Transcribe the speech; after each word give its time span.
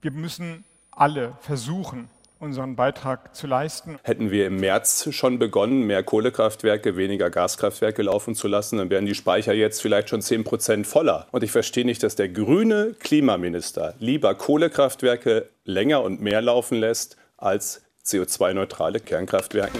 Wir 0.00 0.12
müssen 0.12 0.64
alle 0.92 1.32
versuchen, 1.40 2.08
unseren 2.38 2.76
Beitrag 2.76 3.34
zu 3.34 3.48
leisten. 3.48 3.98
Hätten 4.04 4.30
wir 4.30 4.46
im 4.46 4.60
März 4.60 5.08
schon 5.12 5.40
begonnen, 5.40 5.88
mehr 5.88 6.04
Kohlekraftwerke, 6.04 6.96
weniger 6.96 7.30
Gaskraftwerke 7.30 8.02
laufen 8.02 8.36
zu 8.36 8.46
lassen, 8.46 8.78
dann 8.78 8.90
wären 8.90 9.06
die 9.06 9.16
Speicher 9.16 9.54
jetzt 9.54 9.82
vielleicht 9.82 10.10
schon 10.10 10.22
10 10.22 10.44
Prozent 10.44 10.86
voller. 10.86 11.26
Und 11.32 11.42
ich 11.42 11.50
verstehe 11.50 11.84
nicht, 11.84 12.04
dass 12.04 12.14
der 12.14 12.28
grüne 12.28 12.94
Klimaminister 13.00 13.94
lieber 13.98 14.36
Kohlekraftwerke 14.36 15.48
länger 15.64 16.02
und 16.02 16.20
mehr 16.22 16.42
laufen 16.42 16.78
lässt 16.78 17.16
als 17.36 17.82
CO2-neutrale 18.04 19.00
Kernkraftwerke. 19.00 19.78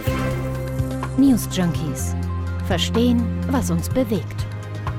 News 1.16 1.48
Junkies. 1.52 2.16
Verstehen, 2.66 3.24
was 3.52 3.70
uns 3.70 3.88
bewegt. 3.88 4.46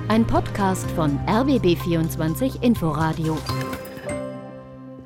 Ein 0.08 0.26
Podcast 0.26 0.90
von 0.92 1.20
RBB24 1.28 2.64
Inforadio. 2.64 3.38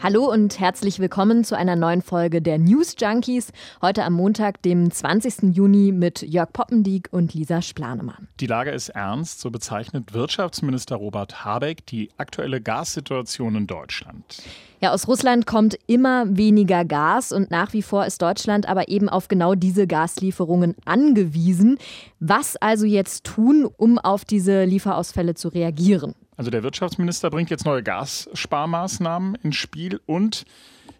Hallo 0.03 0.29
und 0.29 0.59
herzlich 0.59 0.99
willkommen 0.99 1.45
zu 1.45 1.55
einer 1.55 1.77
neuen 1.77 2.01
Folge 2.01 2.41
der 2.41 2.57
News 2.57 2.97
Junkies. 2.99 3.53
Heute 3.81 4.03
am 4.03 4.11
Montag, 4.11 4.61
dem 4.61 4.91
20. 4.91 5.55
Juni 5.55 5.93
mit 5.93 6.23
Jörg 6.23 6.51
Poppendiek 6.51 7.07
und 7.11 7.33
Lisa 7.33 7.61
Splanemann. 7.61 8.27
Die 8.41 8.47
Lage 8.47 8.71
ist 8.71 8.89
ernst, 8.89 9.39
so 9.39 9.49
bezeichnet 9.49 10.13
Wirtschaftsminister 10.13 10.97
Robert 10.97 11.45
Habeck 11.45 11.85
die 11.85 12.09
aktuelle 12.17 12.59
Gassituation 12.59 13.55
in 13.55 13.65
Deutschland. 13.65 14.43
Ja, 14.81 14.91
aus 14.91 15.07
Russland 15.07 15.45
kommt 15.45 15.77
immer 15.87 16.25
weniger 16.35 16.83
Gas 16.83 17.31
und 17.31 17.49
nach 17.49 17.71
wie 17.71 17.81
vor 17.81 18.05
ist 18.05 18.21
Deutschland 18.21 18.67
aber 18.67 18.89
eben 18.89 19.07
auf 19.07 19.29
genau 19.29 19.55
diese 19.55 19.87
Gaslieferungen 19.87 20.75
angewiesen. 20.83 21.77
Was 22.19 22.57
also 22.57 22.85
jetzt 22.85 23.23
tun, 23.23 23.65
um 23.77 23.99
auf 23.99 24.25
diese 24.25 24.65
Lieferausfälle 24.65 25.35
zu 25.35 25.47
reagieren? 25.47 26.13
Also 26.37 26.51
der 26.51 26.63
Wirtschaftsminister 26.63 27.29
bringt 27.29 27.49
jetzt 27.49 27.65
neue 27.65 27.83
Gassparmaßnahmen 27.83 29.35
ins 29.35 29.55
Spiel 29.55 29.99
und 30.05 30.45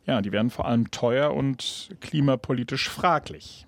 ja, 0.06 0.22
die 0.22 0.32
werden 0.32 0.50
vor 0.50 0.66
allem 0.66 0.92
teuer 0.92 1.34
und 1.34 1.90
klimapolitisch 2.02 2.90
fraglich. 2.90 3.66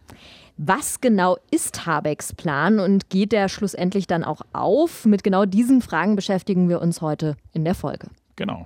Was 0.58 1.02
genau 1.02 1.38
ist 1.52 1.86
Habecks 1.86 2.34
Plan 2.34 2.80
und 2.80 3.10
geht 3.10 3.32
der 3.32 3.50
schlussendlich 3.50 4.08
dann 4.08 4.24
auch 4.24 4.42
auf? 4.54 5.06
Mit 5.06 5.24
genau 5.24 5.46
diesen 5.46 5.82
Fragen 5.82 6.16
beschäftigen 6.16 6.70
wir 6.70 6.82
uns 6.82 7.02
heute 7.02 7.36
in 7.52 7.66
der 7.66 7.76
Folge. 7.76 8.08
Genau. 8.38 8.66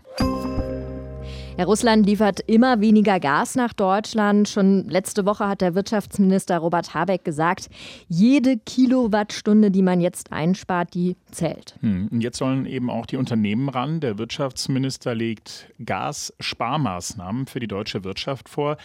Ja, 1.60 1.66
Russland 1.66 2.06
liefert 2.06 2.40
immer 2.48 2.80
weniger 2.80 3.20
Gas 3.20 3.56
nach 3.56 3.74
Deutschland. 3.74 4.48
Schon 4.48 4.88
letzte 4.88 5.26
Woche 5.26 5.46
hat 5.46 5.60
der 5.60 5.76
Wirtschaftsminister 5.76 6.58
Robert 6.58 6.94
Habeck 6.94 7.26
gesagt, 7.26 7.68
jede 8.08 8.56
Kilowattstunde, 8.60 9.70
die 9.70 9.82
man 9.82 10.00
jetzt 10.00 10.32
einspart, 10.32 10.94
die 10.94 11.18
zählt. 11.32 11.76
Hm. 11.82 12.08
Und 12.14 12.22
jetzt 12.22 12.38
sollen 12.38 12.66
eben 12.66 12.90
auch 12.90 13.06
die 13.06 13.18
Unternehmen 13.18 13.68
ran. 13.68 14.00
Der 14.00 14.18
Wirtschaftsminister 14.18 15.14
legt 15.14 15.70
Gassparmaßnahmen 15.84 17.46
für 17.46 17.60
die 17.60 17.68
deutsche 17.68 18.06
Wirtschaft 18.06 18.48
vor. 18.48 18.78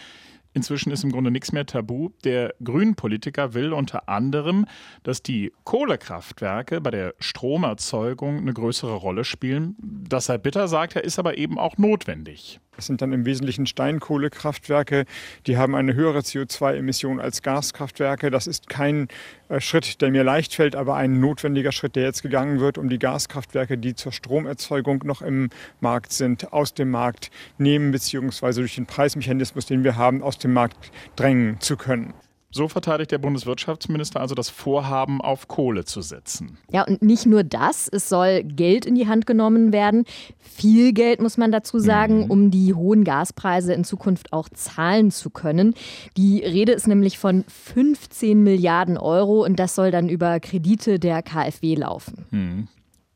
Inzwischen 0.55 0.91
ist 0.91 1.03
im 1.03 1.11
Grunde 1.11 1.31
nichts 1.31 1.51
mehr 1.51 1.65
tabu. 1.65 2.09
Der 2.23 2.55
Grünen-Politiker 2.63 3.53
will 3.53 3.73
unter 3.73 4.07
anderem, 4.07 4.65
dass 5.03 5.21
die 5.21 5.51
Kohlekraftwerke 5.65 6.79
bei 6.79 6.91
der 6.91 7.13
Stromerzeugung 7.19 8.37
eine 8.37 8.53
größere 8.53 8.95
Rolle 8.95 9.25
spielen. 9.25 9.75
Das 9.79 10.27
sei 10.27 10.37
bitter, 10.37 10.69
sagt 10.69 10.95
er, 10.95 11.03
ist 11.03 11.19
aber 11.19 11.37
eben 11.37 11.59
auch 11.59 11.77
notwendig. 11.77 12.61
Das 12.75 12.87
sind 12.87 13.01
dann 13.01 13.13
im 13.13 13.25
Wesentlichen 13.25 13.65
Steinkohlekraftwerke. 13.65 15.05
Die 15.47 15.57
haben 15.57 15.75
eine 15.75 15.93
höhere 15.93 16.19
CO2-Emission 16.19 17.19
als 17.19 17.41
Gaskraftwerke. 17.41 18.31
Das 18.31 18.47
ist 18.47 18.67
kein 18.69 19.07
äh, 19.49 19.59
Schritt, 19.61 20.01
der 20.01 20.11
mir 20.11 20.23
leicht 20.23 20.53
fällt, 20.53 20.75
aber 20.75 20.95
ein 20.95 21.19
notwendiger 21.19 21.71
Schritt, 21.71 21.95
der 21.95 22.03
jetzt 22.03 22.23
gegangen 22.23 22.59
wird, 22.59 22.77
um 22.77 22.89
die 22.89 22.99
Gaskraftwerke, 22.99 23.77
die 23.77 23.95
zur 23.95 24.11
Stromerzeugung 24.11 25.03
noch 25.05 25.21
im 25.21 25.49
Markt 25.79 26.11
sind, 26.11 26.51
aus 26.51 26.73
dem 26.73 26.91
Markt 26.91 27.31
nehmen 27.57 27.91
bzw. 27.91 28.53
durch 28.53 28.75
den 28.75 28.85
Preismechanismus, 28.85 29.65
den 29.65 29.83
wir 29.83 29.95
haben, 29.95 30.21
aus 30.21 30.37
dem 30.37 30.53
Markt 30.53 30.91
drängen 31.15 31.59
zu 31.61 31.77
können. 31.77 32.13
So 32.55 32.69
verteidigt 32.69 33.11
der 33.11 33.17
Bundeswirtschaftsminister 33.17 34.21
also 34.21 34.33
das 34.33 34.47
Vorhaben, 34.47 35.19
auf 35.19 35.49
Kohle 35.49 35.83
zu 35.83 36.01
setzen. 36.01 36.57
Ja, 36.71 36.85
und 36.87 37.01
nicht 37.01 37.25
nur 37.25 37.43
das, 37.43 37.89
es 37.89 38.07
soll 38.07 38.43
Geld 38.43 38.85
in 38.85 38.95
die 38.95 39.09
Hand 39.09 39.25
genommen 39.25 39.73
werden. 39.73 40.05
Viel 40.39 40.93
Geld, 40.93 41.21
muss 41.21 41.35
man 41.35 41.51
dazu 41.51 41.79
sagen, 41.79 42.23
mhm. 42.23 42.31
um 42.31 42.51
die 42.51 42.73
hohen 42.73 43.03
Gaspreise 43.03 43.73
in 43.73 43.83
Zukunft 43.83 44.31
auch 44.31 44.47
zahlen 44.47 45.11
zu 45.11 45.31
können. 45.31 45.73
Die 46.15 46.45
Rede 46.45 46.71
ist 46.71 46.87
nämlich 46.87 47.19
von 47.19 47.43
15 47.49 48.41
Milliarden 48.41 48.97
Euro 48.97 49.43
und 49.43 49.59
das 49.59 49.75
soll 49.75 49.91
dann 49.91 50.07
über 50.07 50.39
Kredite 50.39 50.97
der 50.97 51.23
KfW 51.23 51.75
laufen. 51.75 52.25
Mhm. 52.31 52.67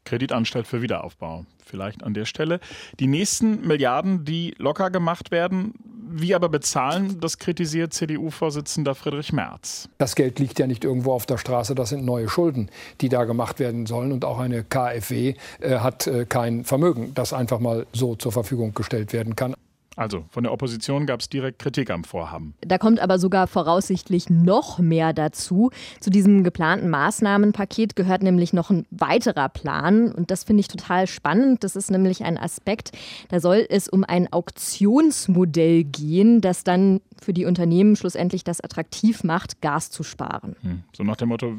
Kreditanstalt 0.10 0.66
für 0.66 0.82
Wiederaufbau. 0.82 1.46
Vielleicht 1.64 2.04
an 2.04 2.16
der 2.16 2.26
Stelle. 2.26 2.60
Die 3.00 3.06
nächsten 3.06 3.68
Milliarden, 3.68 4.26
die 4.26 4.56
locker 4.58 4.90
gemacht 4.90 5.30
werden, 5.30 5.76
wie 6.12 6.34
aber 6.34 6.50
bezahlen, 6.50 7.20
das 7.20 7.38
kritisiert 7.38 7.94
CDU-Vorsitzender 7.94 8.96
Friedrich 8.96 9.32
Merz. 9.32 9.88
Das 10.00 10.16
Geld 10.16 10.40
liegt 10.40 10.58
ja 10.58 10.66
nicht 10.66 10.84
irgendwo 10.84 11.14
auf 11.14 11.28
der 11.28 11.38
Straße, 11.38 11.76
das 11.76 11.90
sind 11.90 12.04
neue 12.04 12.28
Schulden, 12.28 12.72
die 13.02 13.10
da 13.10 13.26
gemacht 13.26 13.60
werden 13.60 13.86
sollen. 13.86 14.12
Und 14.12 14.26
auch 14.26 14.40
eine 14.40 14.64
KfW 14.64 15.36
äh, 15.60 15.78
hat 15.78 16.08
äh, 16.08 16.26
kein 16.26 16.66
Vermögen, 16.66 17.12
das 17.14 17.32
einfach 17.32 17.60
mal 17.60 17.86
so 17.94 18.16
zur 18.16 18.32
Verfügung 18.32 18.74
gestellt 18.74 19.14
werden 19.14 19.36
kann. 19.36 19.54
Also 20.00 20.24
von 20.30 20.44
der 20.44 20.54
Opposition 20.54 21.06
gab 21.06 21.20
es 21.20 21.28
direkt 21.28 21.60
Kritik 21.60 21.90
am 21.90 22.06
Vorhaben. 22.06 22.54
Da 22.62 22.78
kommt 22.78 23.02
aber 23.02 23.20
sogar 23.20 23.48
voraussichtlich 23.48 24.30
noch 24.30 24.80
mehr 24.80 25.12
dazu. 25.12 25.72
Zu 26.00 26.10
diesem 26.10 26.46
geplanten 26.46 26.90
Maßnahmenpaket 26.90 27.98
gehört 27.98 28.24
nämlich 28.24 28.54
noch 28.54 28.70
ein 28.70 28.86
weiterer 28.92 29.50
Plan. 29.50 30.10
Und 30.10 30.32
das 30.32 30.46
finde 30.46 30.62
ich 30.62 30.70
total 30.70 31.06
spannend. 31.06 31.66
Das 31.66 31.76
ist 31.76 31.92
nämlich 31.92 32.24
ein 32.24 32.38
Aspekt, 32.38 32.92
da 33.28 33.42
soll 33.42 33.66
es 33.68 33.90
um 33.90 34.06
ein 34.06 34.32
Auktionsmodell 34.32 35.84
gehen, 35.84 36.40
das 36.40 36.64
dann 36.64 37.02
für 37.24 37.34
die 37.34 37.46
Unternehmen 37.46 37.96
schlussendlich 37.96 38.44
das 38.44 38.62
attraktiv 38.62 39.24
macht, 39.24 39.62
Gas 39.62 39.92
zu 39.92 40.04
sparen. 40.04 40.56
Hm. 40.62 40.84
So 40.96 41.04
nach 41.04 41.18
dem 41.18 41.30
Motto, 41.30 41.54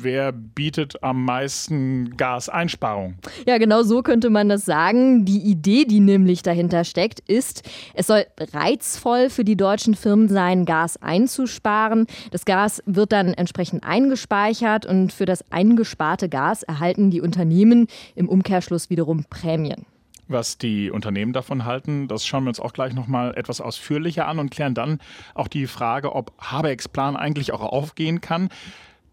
wer 0.00 0.32
bietet 0.32 1.02
am 1.02 1.24
meisten 1.24 2.16
Gaseinsparung? 2.16 3.14
Ja, 3.46 3.58
genau 3.58 3.82
so 3.82 4.02
könnte 4.02 4.30
man 4.30 4.48
das 4.48 4.64
sagen. 4.64 5.24
Die 5.24 5.40
Idee, 5.40 5.84
die 5.84 6.00
nämlich 6.00 6.42
dahinter 6.42 6.84
steckt, 6.84 7.20
ist, 7.20 7.62
es 7.94 8.06
soll 8.06 8.24
reizvoll 8.52 9.30
für 9.30 9.44
die 9.44 9.56
deutschen 9.56 9.94
Firmen 9.94 10.28
sein, 10.28 10.64
Gas 10.64 11.00
einzusparen. 11.00 12.06
Das 12.30 12.44
Gas 12.44 12.82
wird 12.86 13.12
dann 13.12 13.34
entsprechend 13.34 13.84
eingespeichert 13.84 14.86
und 14.86 15.12
für 15.12 15.26
das 15.26 15.50
eingesparte 15.50 16.28
Gas 16.28 16.62
erhalten 16.62 17.10
die 17.10 17.20
Unternehmen 17.20 17.86
im 18.14 18.28
Umkehrschluss 18.28 18.90
wiederum 18.90 19.24
Prämien. 19.24 19.86
Was 20.28 20.58
die 20.58 20.90
Unternehmen 20.90 21.32
davon 21.32 21.64
halten, 21.64 22.08
das 22.08 22.26
schauen 22.26 22.44
wir 22.44 22.48
uns 22.48 22.58
auch 22.60 22.72
gleich 22.72 22.94
noch 22.94 23.06
mal 23.06 23.34
etwas 23.36 23.60
ausführlicher 23.60 24.26
an 24.26 24.38
und 24.38 24.50
klären 24.50 24.74
dann 24.74 24.98
auch 25.34 25.48
die 25.48 25.66
Frage, 25.66 26.14
ob 26.14 26.32
Habecks 26.38 26.88
Plan 26.88 27.16
eigentlich 27.16 27.52
auch 27.52 27.60
aufgehen 27.60 28.20
kann. 28.20 28.48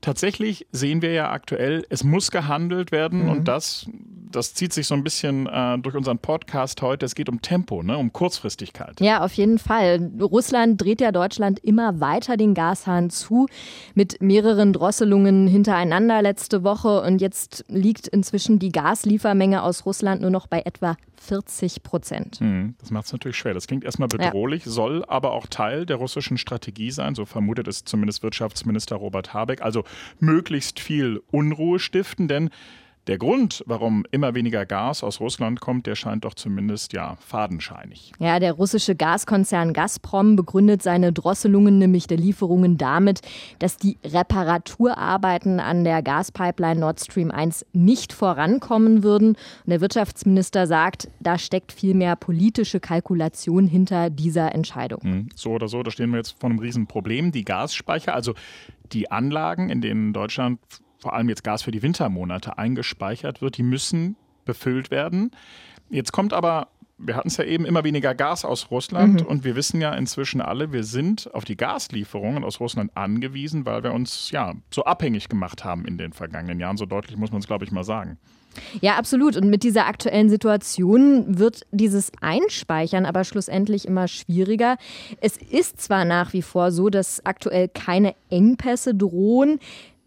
Tatsächlich 0.02 0.68
sehen 0.72 1.02
wir 1.02 1.14
ja 1.14 1.32
aktuell, 1.32 1.86
es 1.90 2.04
muss 2.04 2.32
gehandelt 2.32 2.92
werden 2.92 3.24
mhm. 3.24 3.30
und 3.30 3.48
das, 3.48 3.88
das 4.36 4.54
zieht 4.54 4.74
sich 4.74 4.88
so 4.88 4.96
ein 4.96 5.04
bisschen 5.04 5.48
äh, 5.48 5.78
durch 5.80 5.96
unseren 5.96 6.20
Podcast 6.20 6.82
heute. 6.82 7.06
Es 7.06 7.16
geht 7.16 7.30
um 7.30 7.42
Tempo, 7.42 7.84
ne, 7.84 7.98
um 7.98 8.12
Kurzfristigkeit. 8.12 9.00
Ja, 9.00 9.24
auf 9.24 9.34
jeden 9.34 9.60
Fall. 9.60 10.12
Russland 10.20 10.82
dreht 10.82 11.02
ja 11.02 11.12
Deutschland 11.12 11.60
immer 11.60 12.00
weiter 12.00 12.38
den 12.38 12.54
Gashahn 12.54 13.10
zu 13.10 13.48
mit 13.94 14.22
mehreren 14.22 14.74
Drosselungen 14.74 15.48
hintereinander 15.48 16.22
letzte 16.22 16.64
Woche 16.64 17.02
und 17.02 17.22
jetzt 17.22 17.66
liegt 17.68 18.08
inzwischen 18.08 18.60
die 18.60 18.72
Gasliefermenge 18.72 19.64
aus 19.64 19.86
Russland 19.86 20.22
nur 20.22 20.32
noch 20.32 20.48
bei 20.48 20.62
etwa 20.62 20.98
40 21.24 21.84
Prozent. 21.84 22.42
Mhm, 22.42 22.76
das 22.80 22.92
macht 22.92 23.06
es 23.06 23.14
natürlich 23.14 23.38
schwer. 23.38 23.54
Das 23.54 23.68
klingt 23.68 23.84
erstmal 23.84 24.10
bedrohlich, 24.10 24.66
ja. 24.66 24.72
soll 24.72 25.06
aber 25.06 25.32
auch 25.32 25.48
Teil 25.48 25.86
der 25.86 25.98
russischen 25.98 26.38
Strategie 26.38 26.92
sein. 26.92 27.16
So 27.16 27.26
vermutet 27.26 27.68
es 27.68 27.86
zumindest 27.86 28.24
Wirtschaftsminister 28.24 28.96
Robert 28.98 29.34
Habeck. 29.34 29.62
Also 29.62 29.84
möglichst 30.20 30.80
viel 30.80 31.22
Unruhe 31.32 31.80
stiften, 31.80 32.28
denn 32.28 32.50
der 33.08 33.18
Grund, 33.18 33.64
warum 33.68 34.06
immer 34.12 34.34
weniger 34.34 34.66
Gas 34.66 35.04
aus 35.04 35.20
Russland 35.20 35.60
kommt, 35.60 35.88
der 35.88 35.96
scheint 35.96 36.24
doch 36.24 36.36
zumindest 36.36 36.94
ja 36.94 37.18
fadenscheinig. 37.20 38.14
Ja, 38.20 38.40
der 38.40 38.54
russische 38.54 38.96
Gaskonzern 38.96 39.74
Gazprom 39.74 40.38
begründet 40.38 40.82
seine 40.82 41.12
Drosselungen 41.12 41.78
nämlich 41.78 42.08
der 42.08 42.18
Lieferungen 42.18 42.78
damit, 42.78 43.20
dass 43.60 43.76
die 43.76 43.98
Reparaturarbeiten 44.06 45.60
an 45.60 45.84
der 45.84 46.02
Gaspipeline 46.02 46.80
Nord 46.80 47.02
Stream 47.02 47.30
1 47.30 47.66
nicht 47.74 48.14
vorankommen 48.14 49.04
würden. 49.04 49.30
Und 49.30 49.70
der 49.70 49.82
Wirtschaftsminister 49.82 50.66
sagt, 50.66 51.10
da 51.20 51.38
steckt 51.38 51.74
vielmehr 51.74 52.16
politische 52.16 52.80
Kalkulation 52.80 53.68
hinter 53.68 54.10
dieser 54.10 54.56
Entscheidung. 54.56 55.02
Hm, 55.02 55.30
so 55.36 55.52
oder 55.52 55.68
so, 55.68 55.84
da 55.84 55.92
stehen 55.92 56.12
wir 56.12 56.18
jetzt 56.18 56.40
vor 56.40 56.50
einem 56.50 56.60
Riesenproblem. 56.60 57.34
Die 57.34 57.44
Gasspeicher, 57.44 58.14
also 58.14 58.34
die 58.94 59.12
Anlagen, 59.12 59.70
in 59.70 59.82
denen 59.82 60.14
Deutschland 60.14 60.60
vor 61.04 61.14
allem 61.14 61.30
jetzt 61.30 61.44
Gas 61.44 61.62
für 61.62 61.72
die 61.72 61.82
Wintermonate 61.82 62.58
eingespeichert 62.58 63.42
wird, 63.42 63.58
die 63.58 63.64
müssen 63.64 64.16
befüllt 64.46 64.92
werden. 64.92 65.32
Jetzt 65.90 66.12
kommt 66.12 66.34
aber 66.34 66.68
wir 66.98 67.16
hatten 67.16 67.28
es 67.28 67.38
ja 67.38 67.44
eben 67.44 67.66
immer 67.66 67.84
weniger 67.84 68.16
Gas 68.16 68.46
aus 68.46 68.72
Russland 68.72 69.22
mhm. 69.22 69.28
und 69.28 69.44
wir 69.44 69.56
wissen 69.56 69.82
ja 69.82 69.94
inzwischen 69.94 70.42
alle, 70.42 70.72
wir 70.72 70.84
sind 70.84 71.34
auf 71.34 71.44
die 71.44 71.58
Gaslieferungen 71.58 72.44
aus 72.44 72.60
Russland 72.60 72.96
angewiesen, 72.96 73.66
weil 73.66 73.84
wir 73.84 73.94
uns 73.94 74.32
ja 74.32 74.54
so 74.70 74.86
abhängig 74.86 75.30
gemacht 75.30 75.66
haben 75.66 75.86
in 75.86 75.98
den 75.98 76.14
vergangenen 76.14 76.60
Jahren. 76.60 76.78
So 76.78 76.86
deutlich 76.86 77.18
muss 77.18 77.32
man 77.32 77.42
es, 77.42 77.48
glaube 77.48 77.66
ich, 77.66 77.72
mal 77.72 77.84
sagen. 77.84 78.18
Ja, 78.82 78.98
absolut. 78.98 79.36
Und 79.36 79.50
mit 79.50 79.64
dieser 79.64 79.88
aktuellen 79.88 80.30
Situation 80.30 81.40
wird 81.40 81.62
dieses 81.72 82.12
Einspeichern 82.22 83.06
aber 83.06 83.24
schlussendlich 83.24 83.88
immer 83.88 84.08
schwieriger. 84.08 84.78
Es 85.22 85.38
ist 85.38 85.82
zwar 85.82 86.06
nach 86.06 86.34
wie 86.34 86.44
vor 86.44 86.72
so, 86.72 86.90
dass 86.90 87.26
aktuell 87.26 87.68
keine 87.68 88.14
Engpässe 88.30 88.94
drohen, 88.94 89.60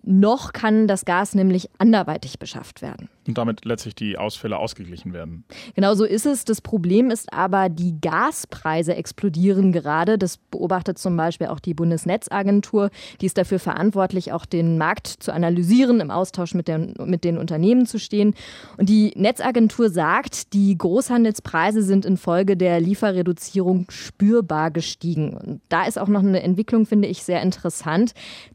noch 0.06 0.52
kann 0.52 0.86
das 0.88 1.04
Gas 1.04 1.34
nämlich 1.34 1.68
anderweitig 1.78 2.38
beschafft 2.38 2.80
werden 2.80 3.08
und 3.28 3.38
damit 3.38 3.64
letztlich 3.64 3.94
die 3.94 4.18
Ausfälle 4.18 4.58
ausgeglichen 4.58 5.12
werden. 5.12 5.44
Genau 5.74 5.94
so 5.94 6.04
ist 6.04 6.26
es. 6.26 6.44
Das 6.44 6.60
Problem 6.60 7.10
ist 7.10 7.32
aber, 7.32 7.68
die 7.68 8.00
Gaspreise 8.00 8.94
explodieren 8.94 9.72
gerade. 9.72 10.18
Das 10.18 10.38
beobachtet 10.38 10.98
zum 10.98 11.16
Beispiel 11.16 11.48
auch 11.48 11.60
die 11.60 11.74
Bundesnetzagentur. 11.74 12.90
Die 13.20 13.26
ist 13.26 13.38
dafür 13.38 13.58
verantwortlich, 13.58 14.32
auch 14.32 14.46
den 14.46 14.78
Markt 14.78 15.06
zu 15.06 15.32
analysieren, 15.32 16.00
im 16.00 16.10
Austausch 16.10 16.54
mit, 16.54 16.68
der, 16.68 16.78
mit 16.78 17.24
den 17.24 17.38
Unternehmen 17.38 17.86
zu 17.86 17.98
stehen. 17.98 18.34
Und 18.76 18.88
die 18.88 19.12
Netzagentur 19.16 19.90
sagt, 19.90 20.52
die 20.52 20.76
Großhandelspreise 20.76 21.82
sind 21.82 22.04
infolge 22.04 22.56
der 22.56 22.80
Lieferreduzierung 22.80 23.86
spürbar 23.90 24.70
gestiegen. 24.70 25.36
Und 25.36 25.60
da 25.68 25.84
ist 25.84 25.98
auch 25.98 26.08
noch 26.08 26.20
eine 26.20 26.42
Entwicklung, 26.42 26.86
finde 26.86 27.08
ich, 27.08 27.22
sehr 27.22 27.42
interessant. 27.42 28.12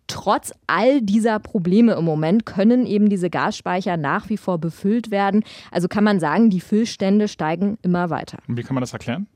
Trotz 0.07 0.51
all 0.67 1.01
dieser 1.01 1.39
Probleme 1.39 1.93
im 1.93 2.03
Moment 2.03 2.45
können 2.45 2.85
eben 2.85 3.07
diese 3.07 3.29
Gasspeicher 3.29 3.95
nach 3.95 4.27
wie 4.29 4.35
vor 4.35 4.57
befüllt 4.61 5.11
werden. 5.11 5.43
Also 5.71 5.89
kann 5.89 6.05
man 6.05 6.21
sagen, 6.21 6.49
die 6.49 6.61
Füllstände 6.61 7.27
steigen 7.27 7.77
immer 7.81 8.09
weiter. 8.09 8.37
Und 8.47 8.57
wie 8.57 8.63
kann 8.63 8.75
man 8.75 8.81
das 8.81 8.93
erklären? 8.93 9.27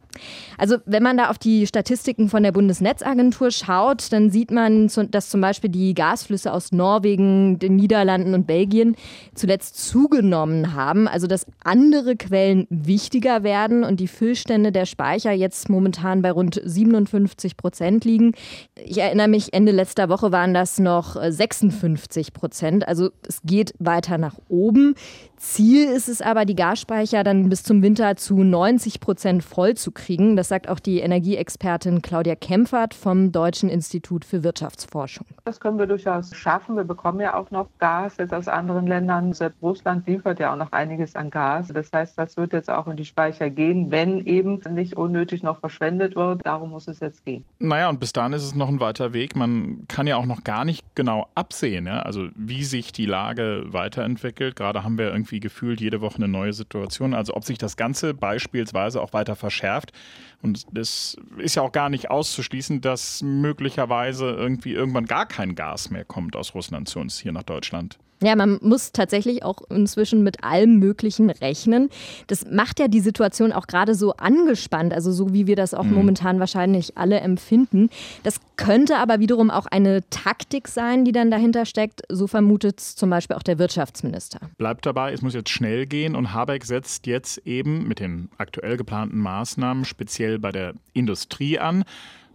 Also 0.57 0.77
wenn 0.85 1.03
man 1.03 1.17
da 1.17 1.29
auf 1.29 1.37
die 1.37 1.67
Statistiken 1.67 2.29
von 2.29 2.43
der 2.43 2.51
Bundesnetzagentur 2.51 3.51
schaut, 3.51 4.11
dann 4.11 4.29
sieht 4.29 4.51
man, 4.51 4.89
dass 5.11 5.29
zum 5.29 5.41
Beispiel 5.41 5.69
die 5.69 5.93
Gasflüsse 5.93 6.53
aus 6.53 6.71
Norwegen, 6.71 7.59
den 7.59 7.75
Niederlanden 7.75 8.33
und 8.33 8.47
Belgien 8.47 8.95
zuletzt 9.33 9.77
zugenommen 9.77 10.73
haben. 10.73 11.07
Also 11.07 11.27
dass 11.27 11.45
andere 11.63 12.15
Quellen 12.15 12.67
wichtiger 12.69 13.43
werden 13.43 13.83
und 13.83 13.99
die 13.99 14.07
Füllstände 14.07 14.71
der 14.71 14.85
Speicher 14.85 15.31
jetzt 15.31 15.69
momentan 15.69 16.21
bei 16.21 16.31
rund 16.31 16.61
57 16.63 17.57
Prozent 17.57 18.05
liegen. 18.05 18.33
Ich 18.75 18.97
erinnere 18.97 19.27
mich, 19.27 19.53
Ende 19.53 19.71
letzter 19.71 20.09
Woche 20.09 20.31
waren 20.31 20.53
das 20.53 20.79
noch 20.79 21.15
56 21.15 22.33
Prozent. 22.33 22.87
Also 22.87 23.09
es 23.27 23.41
geht 23.43 23.73
weiter 23.79 24.17
nach 24.17 24.35
oben. 24.49 24.95
Ziel 25.37 25.85
ist 25.87 26.09
es 26.09 26.21
aber, 26.21 26.45
die 26.45 26.55
Gasspeicher 26.55 27.23
dann 27.23 27.49
bis 27.49 27.63
zum 27.63 27.81
Winter 27.81 28.15
zu 28.15 28.43
90 28.43 28.99
Prozent 28.99 29.43
voll 29.43 29.75
zu 29.75 29.91
kriegen. 29.91 30.04
Das 30.07 30.49
sagt 30.49 30.69
auch 30.69 30.79
die 30.79 30.99
Energieexpertin 30.99 32.03
Claudia 32.03 32.35
Kempfert 32.35 32.93
vom 32.93 33.31
Deutschen 33.31 33.69
Institut 33.69 34.23
für 34.23 34.43
Wirtschaftsforschung. 34.43 35.25
Das 35.45 35.59
können 35.59 35.79
wir 35.79 35.87
durchaus 35.87 36.35
schaffen. 36.35 36.75
Wir 36.75 36.83
bekommen 36.83 37.19
ja 37.21 37.33
auch 37.33 37.49
noch 37.49 37.67
Gas 37.79 38.17
jetzt 38.17 38.31
aus 38.31 38.47
anderen 38.47 38.85
Ländern. 38.85 39.33
Selbst 39.33 39.63
Russland 39.63 40.05
liefert 40.07 40.39
ja 40.39 40.53
auch 40.53 40.57
noch 40.57 40.71
einiges 40.73 41.15
an 41.15 41.31
Gas. 41.31 41.69
Das 41.69 41.91
heißt, 41.91 42.19
das 42.19 42.37
wird 42.37 42.53
jetzt 42.53 42.69
auch 42.69 42.85
in 42.85 42.97
die 42.97 43.05
Speicher 43.05 43.49
gehen, 43.49 43.89
wenn 43.89 44.23
eben 44.27 44.61
nicht 44.69 44.95
unnötig 44.95 45.41
noch 45.41 45.59
verschwendet 45.59 46.15
wird. 46.15 46.45
Darum 46.45 46.69
muss 46.69 46.87
es 46.87 46.99
jetzt 46.99 47.25
gehen. 47.25 47.43
Naja, 47.57 47.89
und 47.89 47.99
bis 47.99 48.13
dahin 48.13 48.33
ist 48.33 48.43
es 48.43 48.53
noch 48.53 48.69
ein 48.69 48.79
weiter 48.79 49.11
Weg. 49.11 49.35
Man 49.35 49.87
kann 49.87 50.05
ja 50.05 50.17
auch 50.17 50.27
noch 50.27 50.43
gar 50.43 50.65
nicht 50.65 50.83
genau 50.93 51.27
absehen, 51.33 51.87
ja? 51.87 52.01
also 52.01 52.27
wie 52.35 52.63
sich 52.63 52.91
die 52.91 53.07
Lage 53.07 53.63
weiterentwickelt. 53.69 54.55
Gerade 54.55 54.83
haben 54.83 54.99
wir 54.99 55.11
irgendwie 55.11 55.39
gefühlt 55.39 55.81
jede 55.81 55.99
Woche 56.01 56.17
eine 56.17 56.27
neue 56.27 56.53
Situation. 56.53 57.15
Also 57.15 57.33
ob 57.33 57.43
sich 57.43 57.57
das 57.57 57.75
Ganze 57.75 58.13
beispielsweise 58.13 59.01
auch 59.01 59.13
weiter 59.13 59.35
verschärft. 59.35 59.93
Und 60.41 60.65
es 60.77 61.17
ist 61.37 61.55
ja 61.55 61.63
auch 61.63 61.71
gar 61.71 61.89
nicht 61.89 62.11
auszuschließen, 62.11 62.81
dass 62.81 63.21
möglicherweise 63.23 64.29
irgendwie 64.29 64.73
irgendwann 64.73 65.05
gar 65.05 65.25
kein 65.25 65.55
Gas 65.55 65.89
mehr 65.89 66.05
kommt 66.05 66.35
aus 66.35 66.53
Russland 66.53 66.87
zu 66.87 66.99
uns 66.99 67.19
hier 67.19 67.31
nach 67.31 67.43
Deutschland. 67.43 67.97
Ja, 68.21 68.35
man 68.35 68.59
muss 68.61 68.93
tatsächlich 68.93 69.43
auch 69.43 69.61
inzwischen 69.69 70.23
mit 70.23 70.43
allem 70.43 70.79
Möglichen 70.79 71.29
rechnen. 71.29 71.89
Das 72.27 72.45
macht 72.49 72.79
ja 72.79 72.87
die 72.87 73.01
Situation 73.01 73.51
auch 73.51 73.67
gerade 73.67 73.93
so 73.93 74.13
angespannt, 74.13 74.93
also 74.93 75.11
so 75.11 75.33
wie 75.33 75.47
wir 75.47 75.57
das 75.57 75.73
auch 75.73 75.83
mhm. 75.83 75.95
momentan 75.95 76.39
wahrscheinlich 76.39 76.97
alle 76.97 77.19
empfinden. 77.19 77.89
Das 78.23 78.39
könnte 78.55 78.97
aber 78.97 79.19
wiederum 79.19 79.51
auch 79.51 79.65
eine 79.65 80.01
Taktik 80.09 80.69
sein, 80.69 81.03
die 81.03 81.11
dann 81.11 81.29
dahinter 81.29 81.65
steckt. 81.65 82.03
So 82.09 82.27
vermutet 82.27 82.79
es 82.79 82.95
zum 82.95 83.09
Beispiel 83.09 83.35
auch 83.35 83.43
der 83.43 83.59
Wirtschaftsminister. 83.59 84.39
Bleibt 84.57 84.85
dabei, 84.85 85.11
es 85.11 85.21
muss 85.21 85.33
jetzt 85.33 85.49
schnell 85.49 85.85
gehen 85.85 86.15
und 86.15 86.33
Habeck 86.33 86.63
setzt 86.63 87.07
jetzt 87.07 87.39
eben 87.45 87.85
mit 87.85 87.99
den 87.99 88.29
aktuell 88.37 88.77
geplanten 88.77 89.19
Maßnahmen 89.19 89.83
speziell 89.83 90.39
bei 90.39 90.53
der 90.53 90.73
Industrie 90.93 91.59
an. 91.59 91.83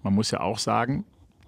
Man 0.03 0.15
muss 0.15 0.31
ja 0.31 0.41
auch 0.41 0.59
sagen, 0.59 1.05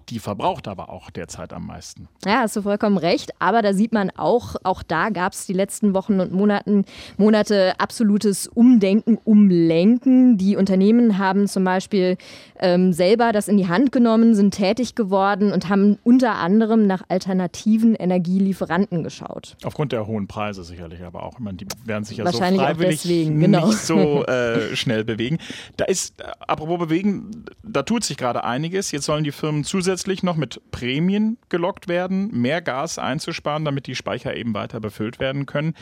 die 0.09 0.19
verbraucht 0.19 0.67
aber 0.67 0.89
auch 0.89 1.09
derzeit 1.09 1.53
am 1.53 1.67
meisten. 1.67 2.07
Ja, 2.25 2.39
hast 2.41 2.55
du 2.55 2.61
vollkommen 2.61 2.97
recht. 2.97 3.31
Aber 3.39 3.61
da 3.61 3.73
sieht 3.73 3.93
man 3.93 4.09
auch, 4.11 4.55
auch 4.63 4.83
da 4.83 5.09
gab 5.09 5.33
es 5.33 5.45
die 5.45 5.53
letzten 5.53 5.93
Wochen 5.93 6.19
und 6.19 6.31
Monaten, 6.31 6.85
Monate 7.17 7.79
absolutes 7.79 8.47
Umdenken, 8.47 9.17
Umlenken. 9.23 10.37
Die 10.37 10.55
Unternehmen 10.55 11.17
haben 11.17 11.47
zum 11.47 11.63
Beispiel 11.63 12.17
ähm, 12.59 12.93
selber 12.93 13.31
das 13.31 13.47
in 13.47 13.57
die 13.57 13.67
Hand 13.67 13.91
genommen, 13.91 14.35
sind 14.35 14.53
tätig 14.53 14.95
geworden 14.95 15.51
und 15.51 15.69
haben 15.69 15.97
unter 16.03 16.35
anderem 16.35 16.85
nach 16.85 17.03
alternativen 17.07 17.95
Energielieferanten 17.95 19.03
geschaut. 19.03 19.55
Aufgrund 19.63 19.91
der 19.91 20.07
hohen 20.07 20.27
Preise 20.27 20.63
sicherlich, 20.63 21.03
aber 21.03 21.23
auch. 21.23 21.33
Ich 21.33 21.39
meine, 21.39 21.57
die 21.57 21.67
werden 21.85 22.03
sich 22.03 22.17
ja 22.17 22.31
so 22.31 22.37
freiwillig 22.37 23.01
deswegen, 23.01 23.39
genau. 23.39 23.67
nicht 23.67 23.79
so 23.79 24.25
äh, 24.27 24.75
schnell 24.75 25.03
bewegen. 25.03 25.39
Da 25.77 25.85
ist, 25.85 26.19
äh, 26.19 26.25
apropos 26.47 26.79
bewegen, 26.79 27.45
da 27.63 27.83
tut 27.83 28.03
sich 28.03 28.17
gerade 28.17 28.43
einiges. 28.43 28.91
Jetzt 28.91 29.05
sollen 29.05 29.23
die 29.23 29.31
Firmen 29.31 29.63
zusätzlich 29.63 29.92
zusätzlich 29.93 30.23
noch 30.23 30.37
mit 30.37 30.59
Prämien 30.71 31.37
gelockt 31.49 31.87
werden, 31.87 32.29
mehr 32.31 32.63
Gas 32.63 32.97
einzusparen, 32.97 33.63
damit 33.63 33.85
die 33.85 33.93
Speicher 33.93 34.35
eben 34.35 34.55
weiter 34.55 34.79
befüllt 34.79 35.19
werden 35.19 35.45
können. 35.45 35.75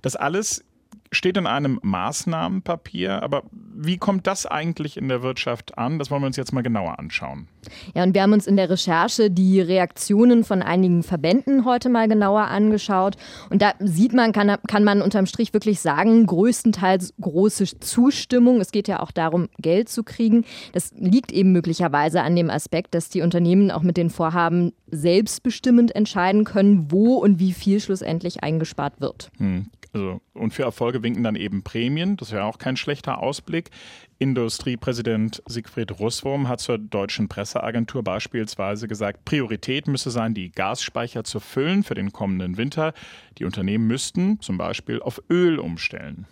Das 0.00 0.16
alles 0.16 0.64
steht 1.12 1.36
in 1.36 1.46
einem 1.46 1.78
Maßnahmenpapier. 1.82 3.22
Aber 3.22 3.42
wie 3.52 3.96
kommt 3.96 4.26
das 4.26 4.46
eigentlich 4.46 4.96
in 4.96 5.08
der 5.08 5.22
Wirtschaft 5.22 5.78
an? 5.78 5.98
Das 5.98 6.10
wollen 6.10 6.22
wir 6.22 6.26
uns 6.26 6.36
jetzt 6.36 6.52
mal 6.52 6.62
genauer 6.62 6.98
anschauen. 6.98 7.48
Ja, 7.94 8.02
und 8.02 8.14
wir 8.14 8.22
haben 8.22 8.32
uns 8.32 8.46
in 8.46 8.56
der 8.56 8.70
Recherche 8.70 9.30
die 9.30 9.60
Reaktionen 9.60 10.44
von 10.44 10.62
einigen 10.62 11.02
Verbänden 11.02 11.64
heute 11.64 11.88
mal 11.88 12.08
genauer 12.08 12.42
angeschaut. 12.42 13.16
Und 13.50 13.62
da 13.62 13.72
sieht 13.78 14.12
man, 14.12 14.32
kann, 14.32 14.56
kann 14.66 14.84
man 14.84 15.02
unterm 15.02 15.26
Strich 15.26 15.52
wirklich 15.52 15.80
sagen, 15.80 16.26
größtenteils 16.26 17.14
große 17.20 17.80
Zustimmung. 17.80 18.60
Es 18.60 18.72
geht 18.72 18.88
ja 18.88 19.00
auch 19.00 19.10
darum, 19.10 19.48
Geld 19.58 19.88
zu 19.88 20.02
kriegen. 20.02 20.44
Das 20.72 20.92
liegt 20.96 21.32
eben 21.32 21.52
möglicherweise 21.52 22.22
an 22.22 22.36
dem 22.36 22.50
Aspekt, 22.50 22.94
dass 22.94 23.08
die 23.08 23.22
Unternehmen 23.22 23.70
auch 23.70 23.82
mit 23.82 23.96
den 23.96 24.10
Vorhaben 24.10 24.72
selbstbestimmend 24.90 25.94
entscheiden 25.94 26.44
können, 26.44 26.90
wo 26.90 27.16
und 27.16 27.38
wie 27.38 27.52
viel 27.52 27.80
schlussendlich 27.80 28.42
eingespart 28.42 29.00
wird. 29.00 29.30
Hm. 29.38 29.66
Also, 29.92 30.20
und 30.34 30.52
für 30.52 30.64
Erfolge 30.64 31.02
winken 31.02 31.22
dann 31.22 31.34
eben 31.34 31.62
Prämien. 31.62 32.16
Das 32.16 32.32
wäre 32.32 32.44
auch 32.44 32.58
kein 32.58 32.76
schlechter 32.76 33.22
Ausblick. 33.22 33.70
Industriepräsident 34.18 35.42
Siegfried 35.46 35.98
Russwurm 35.98 36.48
hat 36.48 36.60
zur 36.60 36.78
deutschen 36.78 37.28
Presseagentur 37.28 38.02
beispielsweise 38.02 38.88
gesagt, 38.88 39.24
Priorität 39.24 39.86
müsse 39.86 40.10
sein, 40.10 40.34
die 40.34 40.50
Gasspeicher 40.50 41.24
zu 41.24 41.40
füllen 41.40 41.84
für 41.84 41.94
den 41.94 42.12
kommenden 42.12 42.56
Winter. 42.56 42.92
Die 43.38 43.44
Unternehmen 43.44 43.86
müssten 43.86 44.40
zum 44.40 44.58
Beispiel 44.58 45.00
auf 45.00 45.22
Öl 45.30 45.58
umstellen. 45.58 46.26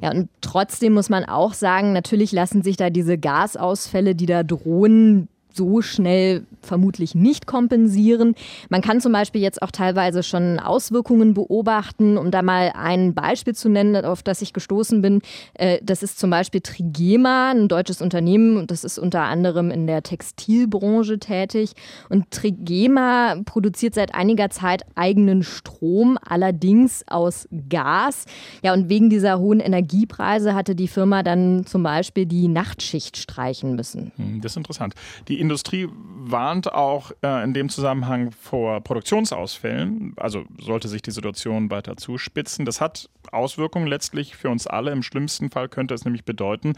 Ja, 0.00 0.10
und 0.10 0.28
trotzdem 0.40 0.92
muss 0.92 1.08
man 1.08 1.24
auch 1.24 1.54
sagen, 1.54 1.92
natürlich 1.92 2.32
lassen 2.32 2.62
sich 2.62 2.76
da 2.76 2.90
diese 2.90 3.18
Gasausfälle, 3.18 4.14
die 4.14 4.26
da 4.26 4.42
drohen, 4.42 5.28
so 5.58 5.82
schnell 5.82 6.46
vermutlich 6.62 7.14
nicht 7.14 7.46
kompensieren. 7.46 8.34
Man 8.70 8.80
kann 8.80 9.02
zum 9.02 9.12
Beispiel 9.12 9.42
jetzt 9.42 9.60
auch 9.60 9.70
teilweise 9.70 10.22
schon 10.22 10.58
Auswirkungen 10.58 11.34
beobachten, 11.34 12.16
um 12.16 12.30
da 12.30 12.42
mal 12.42 12.72
ein 12.74 13.12
Beispiel 13.12 13.54
zu 13.54 13.68
nennen, 13.68 14.04
auf 14.04 14.22
das 14.22 14.40
ich 14.40 14.54
gestoßen 14.54 15.02
bin. 15.02 15.20
Äh, 15.54 15.80
das 15.82 16.02
ist 16.02 16.18
zum 16.18 16.30
Beispiel 16.30 16.60
Trigema, 16.60 17.50
ein 17.50 17.68
deutsches 17.68 18.00
Unternehmen 18.00 18.56
und 18.56 18.70
das 18.70 18.84
ist 18.84 18.98
unter 18.98 19.22
anderem 19.22 19.70
in 19.70 19.86
der 19.86 20.02
Textilbranche 20.02 21.18
tätig. 21.18 21.72
Und 22.08 22.30
Trigema 22.30 23.36
produziert 23.44 23.94
seit 23.94 24.14
einiger 24.14 24.48
Zeit 24.50 24.84
eigenen 24.94 25.42
Strom, 25.42 26.18
allerdings 26.24 27.04
aus 27.08 27.48
Gas. 27.68 28.24
Ja, 28.62 28.72
und 28.72 28.88
wegen 28.88 29.10
dieser 29.10 29.38
hohen 29.38 29.60
Energiepreise 29.60 30.54
hatte 30.54 30.74
die 30.74 30.88
Firma 30.88 31.22
dann 31.22 31.66
zum 31.66 31.82
Beispiel 31.82 32.26
die 32.26 32.46
Nachtschicht 32.46 33.16
streichen 33.16 33.74
müssen. 33.74 34.12
Hm, 34.16 34.40
das 34.40 34.52
ist 34.52 34.56
interessant. 34.56 34.94
Die 35.26 35.40
Industrie 35.48 35.88
warnt 36.30 36.72
auch 36.72 37.10
äh, 37.22 37.42
in 37.42 37.54
dem 37.54 37.68
Zusammenhang 37.70 38.32
vor 38.32 38.82
Produktionsausfällen. 38.82 40.12
Also 40.16 40.44
sollte 40.60 40.88
sich 40.88 41.00
die 41.00 41.10
Situation 41.10 41.70
weiter 41.70 41.96
zuspitzen. 41.96 42.66
Das 42.66 42.80
hat 42.80 43.08
Auswirkungen 43.32 43.86
letztlich 43.86 44.36
für 44.36 44.50
uns 44.50 44.66
alle. 44.66 44.90
Im 44.90 45.02
schlimmsten 45.02 45.50
Fall 45.50 45.68
könnte 45.68 45.94
es 45.94 46.04
nämlich 46.04 46.24
bedeuten, 46.24 46.74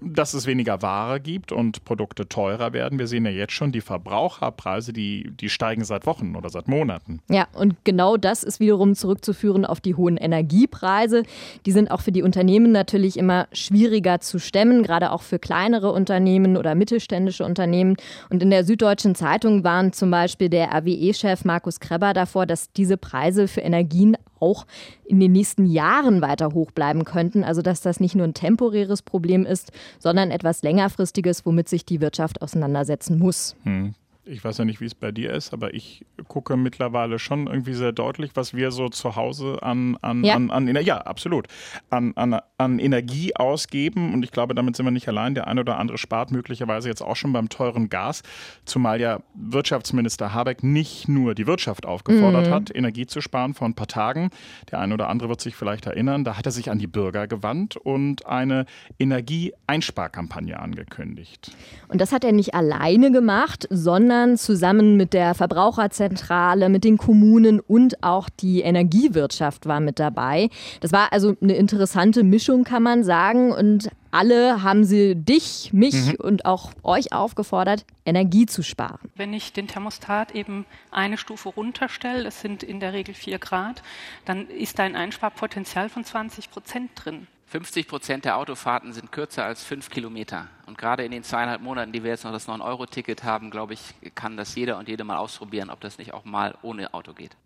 dass 0.00 0.34
es 0.34 0.46
weniger 0.46 0.82
Ware 0.82 1.20
gibt 1.20 1.52
und 1.52 1.84
Produkte 1.84 2.28
teurer 2.28 2.72
werden. 2.72 2.98
Wir 2.98 3.06
sehen 3.06 3.24
ja 3.24 3.30
jetzt 3.30 3.52
schon, 3.52 3.72
die 3.72 3.80
Verbraucherpreise, 3.80 4.92
die, 4.92 5.30
die 5.30 5.48
steigen 5.48 5.84
seit 5.84 6.06
Wochen 6.06 6.36
oder 6.36 6.50
seit 6.50 6.68
Monaten. 6.68 7.20
Ja, 7.30 7.48
und 7.54 7.76
genau 7.84 8.16
das 8.16 8.42
ist 8.42 8.60
wiederum 8.60 8.94
zurückzuführen 8.94 9.64
auf 9.64 9.80
die 9.80 9.94
hohen 9.94 10.16
Energiepreise. 10.16 11.22
Die 11.64 11.72
sind 11.72 11.90
auch 11.90 12.00
für 12.02 12.12
die 12.12 12.22
Unternehmen 12.22 12.72
natürlich 12.72 13.16
immer 13.16 13.48
schwieriger 13.52 14.20
zu 14.20 14.38
stemmen, 14.38 14.82
gerade 14.82 15.12
auch 15.12 15.22
für 15.22 15.38
kleinere 15.38 15.92
Unternehmen 15.92 16.56
oder 16.56 16.74
mittelständische 16.74 17.44
Unternehmen. 17.44 17.95
Und 18.30 18.42
in 18.42 18.50
der 18.50 18.64
Süddeutschen 18.64 19.14
Zeitung 19.14 19.64
warnt 19.64 19.94
zum 19.94 20.10
Beispiel 20.10 20.48
der 20.48 20.72
RWE-Chef 20.72 21.44
Markus 21.44 21.80
Kreber 21.80 22.12
davor, 22.12 22.46
dass 22.46 22.72
diese 22.72 22.96
Preise 22.96 23.48
für 23.48 23.60
Energien 23.60 24.16
auch 24.40 24.66
in 25.04 25.20
den 25.20 25.32
nächsten 25.32 25.66
Jahren 25.66 26.20
weiter 26.20 26.52
hoch 26.52 26.70
bleiben 26.70 27.04
könnten. 27.04 27.44
Also 27.44 27.62
dass 27.62 27.80
das 27.80 28.00
nicht 28.00 28.14
nur 28.14 28.26
ein 28.26 28.34
temporäres 28.34 29.02
Problem 29.02 29.46
ist, 29.46 29.72
sondern 29.98 30.30
etwas 30.30 30.62
längerfristiges, 30.62 31.46
womit 31.46 31.68
sich 31.68 31.84
die 31.84 32.00
Wirtschaft 32.00 32.42
auseinandersetzen 32.42 33.18
muss. 33.18 33.56
Hm 33.64 33.94
ich 34.26 34.44
weiß 34.44 34.58
ja 34.58 34.64
nicht, 34.64 34.80
wie 34.80 34.86
es 34.86 34.94
bei 34.94 35.12
dir 35.12 35.32
ist, 35.32 35.52
aber 35.52 35.72
ich 35.72 36.04
gucke 36.26 36.56
mittlerweile 36.56 37.18
schon 37.18 37.46
irgendwie 37.46 37.74
sehr 37.74 37.92
deutlich, 37.92 38.32
was 38.34 38.54
wir 38.54 38.72
so 38.72 38.88
zu 38.88 39.14
Hause 39.14 39.58
an, 39.62 39.96
an, 40.02 40.24
ja. 40.24 40.34
an, 40.34 40.50
an 40.50 40.66
ja, 40.84 40.98
absolut, 40.98 41.46
an, 41.90 42.12
an, 42.16 42.40
an 42.58 42.78
Energie 42.78 43.36
ausgeben. 43.36 44.12
Und 44.12 44.24
ich 44.24 44.32
glaube, 44.32 44.54
damit 44.54 44.76
sind 44.76 44.84
wir 44.84 44.90
nicht 44.90 45.08
allein. 45.08 45.34
Der 45.34 45.46
eine 45.46 45.60
oder 45.60 45.78
andere 45.78 45.96
spart 45.96 46.32
möglicherweise 46.32 46.88
jetzt 46.88 47.02
auch 47.02 47.14
schon 47.14 47.32
beim 47.32 47.48
teuren 47.48 47.88
Gas, 47.88 48.22
zumal 48.64 49.00
ja 49.00 49.20
Wirtschaftsminister 49.34 50.34
Habeck 50.34 50.62
nicht 50.62 51.08
nur 51.08 51.34
die 51.34 51.46
Wirtschaft 51.46 51.86
aufgefordert 51.86 52.48
mhm. 52.48 52.50
hat, 52.50 52.74
Energie 52.74 53.06
zu 53.06 53.20
sparen 53.20 53.54
vor 53.54 53.68
ein 53.68 53.74
paar 53.74 53.86
Tagen. 53.86 54.30
Der 54.72 54.80
eine 54.80 54.94
oder 54.94 55.08
andere 55.08 55.28
wird 55.28 55.40
sich 55.40 55.54
vielleicht 55.54 55.86
erinnern, 55.86 56.24
da 56.24 56.36
hat 56.36 56.46
er 56.46 56.52
sich 56.52 56.70
an 56.70 56.78
die 56.78 56.88
Bürger 56.88 57.28
gewandt 57.28 57.76
und 57.76 58.26
eine 58.26 58.66
Energieeinsparkampagne 58.98 60.58
angekündigt. 60.58 61.52
Und 61.88 62.00
das 62.00 62.12
hat 62.12 62.24
er 62.24 62.32
nicht 62.32 62.54
alleine 62.54 63.12
gemacht, 63.12 63.68
sondern 63.70 64.15
sondern 64.16 64.38
zusammen 64.38 64.96
mit 64.96 65.12
der 65.12 65.34
Verbraucherzentrale, 65.34 66.68
mit 66.68 66.84
den 66.84 66.96
Kommunen 66.96 67.60
und 67.60 68.02
auch 68.02 68.28
die 68.30 68.62
Energiewirtschaft 68.62 69.66
war 69.66 69.80
mit 69.80 69.98
dabei. 69.98 70.48
Das 70.80 70.92
war 70.92 71.12
also 71.12 71.34
eine 71.42 71.54
interessante 71.54 72.22
Mischung, 72.22 72.64
kann 72.64 72.82
man 72.82 73.04
sagen. 73.04 73.52
Und 73.52 73.90
alle 74.10 74.62
haben 74.62 74.84
sie 74.84 75.14
dich, 75.14 75.70
mich 75.72 75.94
mhm. 75.94 76.14
und 76.18 76.46
auch 76.46 76.70
euch 76.82 77.12
aufgefordert, 77.12 77.84
Energie 78.06 78.46
zu 78.46 78.62
sparen. 78.62 79.10
Wenn 79.14 79.34
ich 79.34 79.52
den 79.52 79.68
Thermostat 79.68 80.34
eben 80.34 80.64
eine 80.90 81.18
Stufe 81.18 81.50
runterstelle, 81.50 82.24
das 82.24 82.40
sind 82.40 82.62
in 82.62 82.80
der 82.80 82.94
Regel 82.94 83.14
vier 83.14 83.38
Grad, 83.38 83.82
dann 84.24 84.48
ist 84.48 84.78
da 84.78 84.84
ein 84.84 84.96
Einsparpotenzial 84.96 85.90
von 85.90 86.04
20 86.04 86.50
Prozent 86.50 86.90
drin. 86.94 87.26
50 87.46 87.86
Prozent 87.86 88.24
der 88.24 88.38
Autofahrten 88.38 88.92
sind 88.92 89.12
kürzer 89.12 89.44
als 89.44 89.62
fünf 89.62 89.88
Kilometer. 89.88 90.48
Und 90.66 90.76
gerade 90.76 91.04
in 91.04 91.12
den 91.12 91.22
zweieinhalb 91.22 91.60
Monaten, 91.62 91.92
die 91.92 92.02
wir 92.02 92.10
jetzt 92.10 92.24
noch 92.24 92.32
das 92.32 92.48
9-Euro-Ticket 92.48 93.22
haben, 93.22 93.50
glaube 93.50 93.74
ich, 93.74 93.94
kann 94.16 94.36
das 94.36 94.54
jeder 94.56 94.78
und 94.78 94.88
jede 94.88 95.04
mal 95.04 95.16
ausprobieren, 95.16 95.70
ob 95.70 95.80
das 95.80 95.98
nicht 95.98 96.12
auch 96.12 96.24
mal 96.24 96.58
ohne 96.62 96.92
Auto 96.92 97.12
geht. 97.12 97.36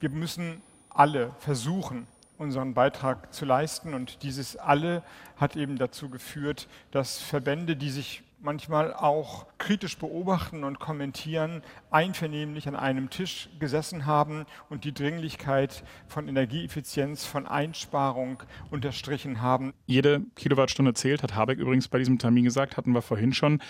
Wir 0.00 0.08
müssen 0.08 0.62
alle 0.88 1.34
versuchen, 1.38 2.06
unseren 2.38 2.74
Beitrag 2.74 3.32
zu 3.32 3.44
leisten. 3.44 3.94
Und 3.94 4.22
dieses 4.22 4.56
alle 4.56 5.02
hat 5.36 5.54
eben 5.56 5.76
dazu 5.76 6.08
geführt, 6.08 6.66
dass 6.90 7.20
Verbände, 7.20 7.76
die 7.76 7.90
sich 7.90 8.22
manchmal 8.42 8.92
auch 8.92 9.46
kritisch 9.58 9.96
beobachten 9.96 10.64
und 10.64 10.80
kommentieren, 10.80 11.62
einvernehmlich 11.90 12.68
an 12.68 12.76
einem 12.76 13.08
Tisch 13.08 13.48
gesessen 13.58 14.06
haben 14.06 14.44
und 14.68 14.84
die 14.84 14.92
Dringlichkeit 14.92 15.84
von 16.08 16.28
Energieeffizienz, 16.28 17.24
von 17.24 17.46
Einsparung 17.46 18.42
unterstrichen 18.70 19.40
haben. 19.40 19.72
Jede 19.86 20.22
Kilowattstunde 20.36 20.94
zählt, 20.94 21.22
hat 21.22 21.34
Habeck 21.34 21.58
übrigens 21.58 21.88
bei 21.88 21.98
diesem 21.98 22.18
Termin 22.18 22.44
gesagt, 22.44 22.76
hatten 22.76 22.92
wir 22.92 23.02
vorhin 23.02 23.32
schon. 23.32 23.62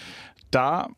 Da 0.51 0.89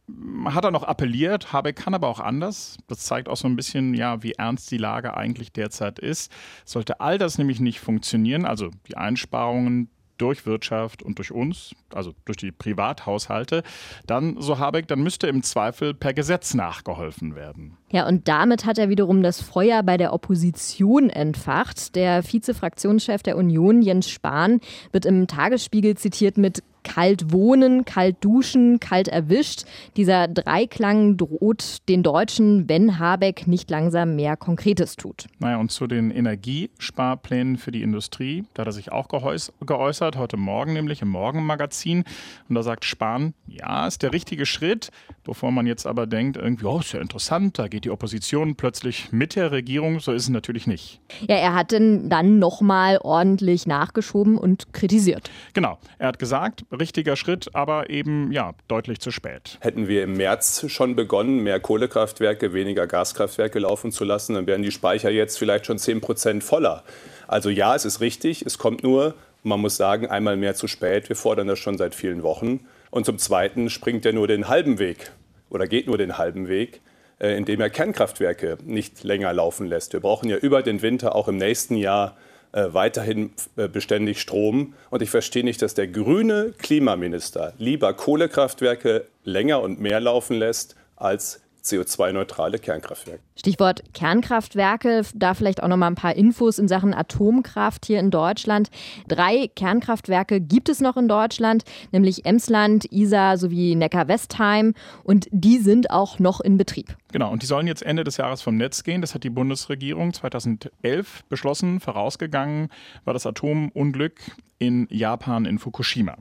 hat 0.47 0.65
er 0.65 0.71
noch 0.71 0.83
appelliert, 0.83 1.53
Habeck 1.53 1.77
kann 1.77 1.95
aber 1.95 2.09
auch 2.09 2.21
anders. 2.21 2.77
Das 2.87 3.01
zeigt 3.01 3.29
auch 3.29 3.37
so 3.37 3.47
ein 3.47 3.57
bisschen, 3.57 3.95
ja, 3.95 4.23
wie 4.23 4.33
ernst 4.33 4.71
die 4.71 4.79
Lage 4.79 5.17
eigentlich 5.17 5.53
derzeit 5.53 5.99
ist. 5.99 6.33
Sollte 6.65 7.01
all 7.01 7.19
das 7.19 7.39
nämlich 7.39 7.61
nicht 7.61 7.81
funktionieren, 7.81 8.45
also 8.47 8.71
die 8.89 8.97
Einsparungen, 8.97 9.91
durch 10.19 10.47
Wirtschaft 10.47 11.03
und 11.03 11.19
durch 11.19 11.33
uns, 11.33 11.75
also 11.93 12.13
durch 12.25 12.37
die 12.37 12.53
Privathaushalte, 12.53 13.63
dann, 14.07 14.37
so 14.41 14.59
Habeck, 14.59 14.89
dann 14.89 15.03
müsste 15.03 15.27
im 15.27 15.43
Zweifel 15.43 15.95
per 15.95 16.15
Gesetz 16.15 16.55
nachgeholfen 16.55 17.35
werden. 17.35 17.77
Ja, 17.91 18.07
und 18.07 18.29
damit 18.29 18.65
hat 18.65 18.79
er 18.79 18.89
wiederum 18.89 19.23
das 19.23 19.41
Feuer 19.41 19.83
bei 19.83 19.97
der 19.97 20.13
Opposition 20.13 21.11
entfacht. 21.11 21.95
Der 21.95 22.23
Vizefraktionschef 22.23 23.23
der 23.23 23.37
Union, 23.37 23.83
Jens 23.83 24.09
Spahn, 24.09 24.61
wird 24.93 25.07
im 25.07 25.27
Tagesspiegel 25.27 25.97
zitiert 25.97 26.39
mit 26.39 26.63
kalt 26.85 27.33
wohnen, 27.33 27.85
kalt 27.85 28.17
duschen, 28.21 28.79
kalt 28.79 29.09
erwischt. 29.09 29.65
Dieser 29.97 30.29
Dreiklang 30.29 31.17
droht 31.17 31.89
den 31.89 32.05
Deutschen, 32.05 32.69
wenn 32.69 32.99
Habeck 32.99 33.49
nicht 33.49 33.71
langsam 33.71 34.15
mehr 34.15 34.37
Konkretes 34.37 34.95
tut. 34.97 35.27
Naja, 35.41 35.57
und 35.57 35.73
zu 35.73 35.87
den 35.87 36.11
Energiesparplänen 36.13 37.57
für 37.57 37.73
die 37.73 37.83
Industrie, 37.83 38.45
da 38.55 38.61
hat 38.61 38.69
er 38.69 38.73
sich 38.73 38.93
auch 38.93 39.09
geäußert, 39.09 40.17
heute 40.17 40.37
Morgen 40.37 40.75
nämlich 40.75 41.03
im 41.03 41.09
Morgenmagazin. 41.09 42.05
Und 42.49 42.55
da 42.55 42.63
sagt 42.63 42.85
Spahn, 42.85 43.35
ja, 43.47 43.87
ist 43.87 44.03
der 44.03 44.13
richtige 44.13 44.47
Schritt, 44.47 44.91
bevor 45.25 45.51
man 45.51 45.67
jetzt 45.67 45.87
aber 45.87 46.07
denkt, 46.07 46.37
irgendwie, 46.37 46.67
oh, 46.67 46.81
ist 46.81 46.93
ja 46.93 47.01
interessant, 47.01 47.59
da 47.59 47.69
geht 47.69 47.85
die 47.85 47.91
Opposition 47.91 48.55
plötzlich 48.55 49.11
mit 49.11 49.37
der 49.37 49.51
Regierung. 49.51 50.01
So 50.01 50.13
ist 50.13 50.25
es 50.25 50.29
natürlich 50.29 50.67
nicht. 50.67 51.01
Ja, 51.29 51.37
er 51.37 51.55
hat 51.55 51.73
dann 51.73 52.39
nochmal 52.39 52.99
ordentlich 53.03 53.67
nachgeschoben 53.67 54.37
und 54.37 54.73
kritisiert. 54.75 55.31
Genau, 55.55 55.79
er 55.99 56.09
hat 56.09 56.19
gesagt, 56.19 56.65
richtiger 56.75 57.17
Schritt, 57.17 57.55
aber 57.55 57.91
eben 57.91 58.33
ja 58.33 58.53
deutlich 58.69 59.01
zu 59.01 59.11
spät. 59.11 59.59
Hätten 59.61 59.89
wir 59.89 60.03
im 60.03 60.15
März 60.17 60.67
schon 60.69 60.97
begonnen, 60.97 61.39
mehr 61.39 61.61
Kohlekraftwerke, 61.61 62.53
weniger 62.53 62.87
Gaskraftwerke 62.87 63.59
laufen 63.59 63.93
zu 63.93 64.05
lassen, 64.05 64.35
dann 64.35 64.47
wären 64.47 64.63
die 64.63 64.71
Speicher 64.71 65.11
jetzt 65.11 65.39
vielleicht 65.39 65.67
schon 65.67 65.79
10 65.79 66.01
Prozent 66.01 66.45
voller. 66.45 66.85
Also 67.27 67.51
ja, 67.51 67.75
es 67.75 67.85
ist 67.85 68.01
richtig, 68.01 68.43
es 68.43 68.59
kommt 68.59 68.83
nur, 68.83 69.15
man 69.43 69.61
muss 69.61 69.77
sagen, 69.77 70.07
einmal 70.07 70.37
mehr 70.37 70.55
zu 70.55 70.69
spät. 70.69 71.09
Wir 71.09 71.17
fordern 71.17 71.47
das 71.47 71.59
schon 71.59 71.79
seit 71.79 71.95
vielen 71.95 72.23
Wochen. 72.23 72.61
Und 72.91 73.07
zum 73.07 73.19
Zweiten 73.19 73.71
springt 73.71 74.07
er 74.07 74.13
nur 74.13 74.29
den 74.29 74.49
halben 74.49 74.79
Weg 74.79 75.13
oder 75.51 75.67
geht 75.67 75.87
nur 75.87 75.99
den 75.99 76.19
halben 76.19 76.49
Weg 76.49 76.81
äh, 77.21 77.37
indem 77.37 77.61
er 77.61 77.71
Kernkraftwerke 77.71 78.59
nicht 78.65 79.03
länger 79.05 79.33
laufen 79.33 79.67
lässt. 79.67 79.93
Wir 79.93 80.01
brauchen 80.01 80.29
ja 80.29 80.37
über 80.37 80.63
den 80.63 80.83
Winter 80.83 81.15
auch 81.15 81.29
im 81.29 81.37
nächsten 81.37 81.77
Jahr 81.77 82.17
äh, 82.55 82.73
weiterhin 82.73 83.33
äh, 83.57 83.67
beständig 83.67 84.21
Strom. 84.21 84.75
Und 84.89 85.03
ich 85.03 85.11
verstehe 85.11 85.43
nicht, 85.43 85.61
dass 85.61 85.75
der 85.75 85.89
grüne 85.89 86.55
Klimaminister 86.57 87.53
lieber 87.59 87.93
Kohlekraftwerke 87.95 89.07
länger 89.25 89.61
und 89.61 89.81
mehr 89.81 89.99
laufen 89.99 90.37
lässt 90.37 90.77
als 90.95 91.41
CO2-neutrale 91.65 92.59
Kernkraftwerke. 92.59 93.23
Stichwort 93.37 93.83
Kernkraftwerke, 93.95 95.03
da 95.15 95.35
vielleicht 95.35 95.63
auch 95.63 95.69
noch 95.69 95.77
mal 95.77 95.87
ein 95.87 95.95
paar 95.95 96.15
Infos 96.15 96.59
in 96.59 96.69
Sachen 96.69 96.95
Atomkraft 96.95 97.87
hier 97.87 98.01
in 98.01 98.11
Deutschland. 98.11 98.71
Drei 99.09 99.49
Kernkraftwerke 99.49 100.41
gibt 100.41 100.69
es 100.69 100.81
noch 100.81 100.97
in 100.97 101.09
Deutschland, 101.09 101.65
nämlich 101.91 102.27
Emsland, 102.27 102.85
Isar 102.93 103.39
sowie 103.39 103.75
Neckar-Westheim 103.75 104.75
und 105.03 105.27
die 105.31 105.59
sind 105.59 105.91
auch 105.91 106.19
noch 106.19 106.41
in 106.41 106.59
Betrieb. 106.59 106.97
Genau, 107.13 107.31
und 107.31 107.43
die 107.43 107.47
sollen 107.47 107.67
jetzt 107.67 107.83
Ende 107.83 108.05
des 108.05 108.17
Jahres 108.17 108.43
vom 108.43 108.57
Netz 108.57 108.83
gehen. 108.83 109.01
Das 109.01 109.15
hat 109.15 109.25
die 109.25 109.31
Bundesregierung 109.31 110.13
2011 110.13 111.25
beschlossen. 111.29 111.81
Vorausgegangen 111.81 112.69
war 113.05 113.15
das 113.15 113.27
Atomunglück 113.27 114.21
in 114.67 114.87
Japan 114.91 115.45
in 115.45 115.59
Fukushima. 115.59 116.17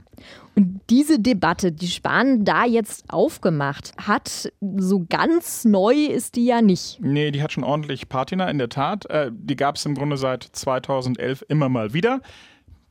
Und 0.56 0.82
diese 0.90 1.20
Debatte, 1.20 1.72
die 1.72 1.88
Spahn 1.88 2.46
da 2.46 2.66
jetzt 2.66 3.06
aufgemacht 3.10 3.94
hat, 3.98 4.52
so 4.78 5.06
ganz 5.10 5.66
neu 5.66 5.94
ist 5.94 6.36
die 6.36 6.46
ja 6.46 6.62
nicht. 6.62 7.00
Nee, 7.02 7.32
die 7.32 7.42
hat 7.42 7.52
schon 7.52 7.64
ordentlich 7.64 8.10
Patina, 8.10 8.50
in 8.50 8.58
der 8.58 8.70
Tat. 8.70 9.06
Äh, 9.10 9.32
die 9.34 9.56
gab 9.56 9.76
es 9.78 9.86
im 9.86 9.96
Grunde 9.96 10.18
seit 10.18 10.44
2011 10.44 11.46
immer 11.48 11.70
mal 11.70 11.94
wieder. 11.94 12.22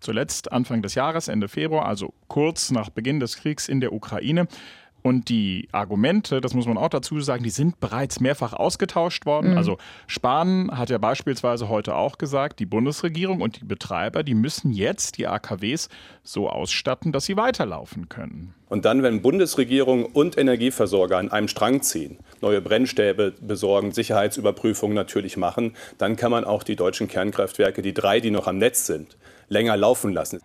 Zuletzt 0.01 0.51
Anfang 0.51 0.83
des 0.83 0.97
Jahres, 0.97 1.29
Ende 1.29 1.47
Februar, 1.47 1.87
also 1.87 2.13
kurz 2.27 2.73
nach 2.73 2.91
Beginn 2.91 3.21
des 3.21 3.37
Kriegs 3.37 3.69
in 3.69 3.81
der 3.81 3.93
Ukraine. 3.93 4.49
Und 5.03 5.29
die 5.29 5.69
Argumente, 5.73 6.41
das 6.41 6.55
muss 6.55 6.67
man 6.67 6.79
auch 6.79 6.89
dazu 6.89 7.21
sagen, 7.21 7.43
die 7.43 7.51
sind 7.51 7.81
bereits 7.81 8.21
mehrfach 8.21 8.53
ausgetauscht 8.53 9.27
worden. 9.27 9.53
Mhm. 9.53 9.59
Also 9.59 9.79
Spahn 10.07 10.71
hat 10.77 10.91
ja 10.91 10.99
beispielsweise 10.99 11.69
heute 11.69 11.97
auch 11.97 12.19
gesagt, 12.19 12.61
die 12.61 12.67
Bundesregierung 12.67 13.41
und 13.41 13.61
die 13.61 13.65
Betreiber, 13.65 14.23
die 14.23 14.35
müssen 14.35 14.71
jetzt 14.71 15.19
die 15.19 15.27
AKWs 15.27 15.89
so 16.23 16.49
ausstatten, 16.49 17.11
dass 17.11 17.25
sie 17.25 17.37
weiterlaufen 17.37 18.09
können. 18.09 18.55
Und 18.69 18.85
dann, 18.85 19.03
wenn 19.03 19.23
Bundesregierung 19.23 20.07
und 20.07 20.39
Energieversorger 20.39 21.19
an 21.19 21.31
einem 21.31 21.49
Strang 21.49 21.83
ziehen, 21.83 22.19
neue 22.41 22.61
Brennstäbe 22.61 23.35
besorgen, 23.41 23.93
Sicherheitsüberprüfungen 23.93 24.95
natürlich 24.95 25.37
machen, 25.37 25.75
dann 25.99 26.17
kann 26.17 26.31
man 26.31 26.45
auch 26.45 26.63
die 26.63 26.77
deutschen 26.77 27.09
Kernkraftwerke, 27.09 27.83
die 27.83 27.93
drei, 27.93 28.21
die 28.21 28.31
noch 28.31 28.47
am 28.47 28.59
Netz 28.59 28.87
sind, 28.87 29.19
länger 29.49 29.77
laufen 29.77 30.13
lassen. 30.13 30.41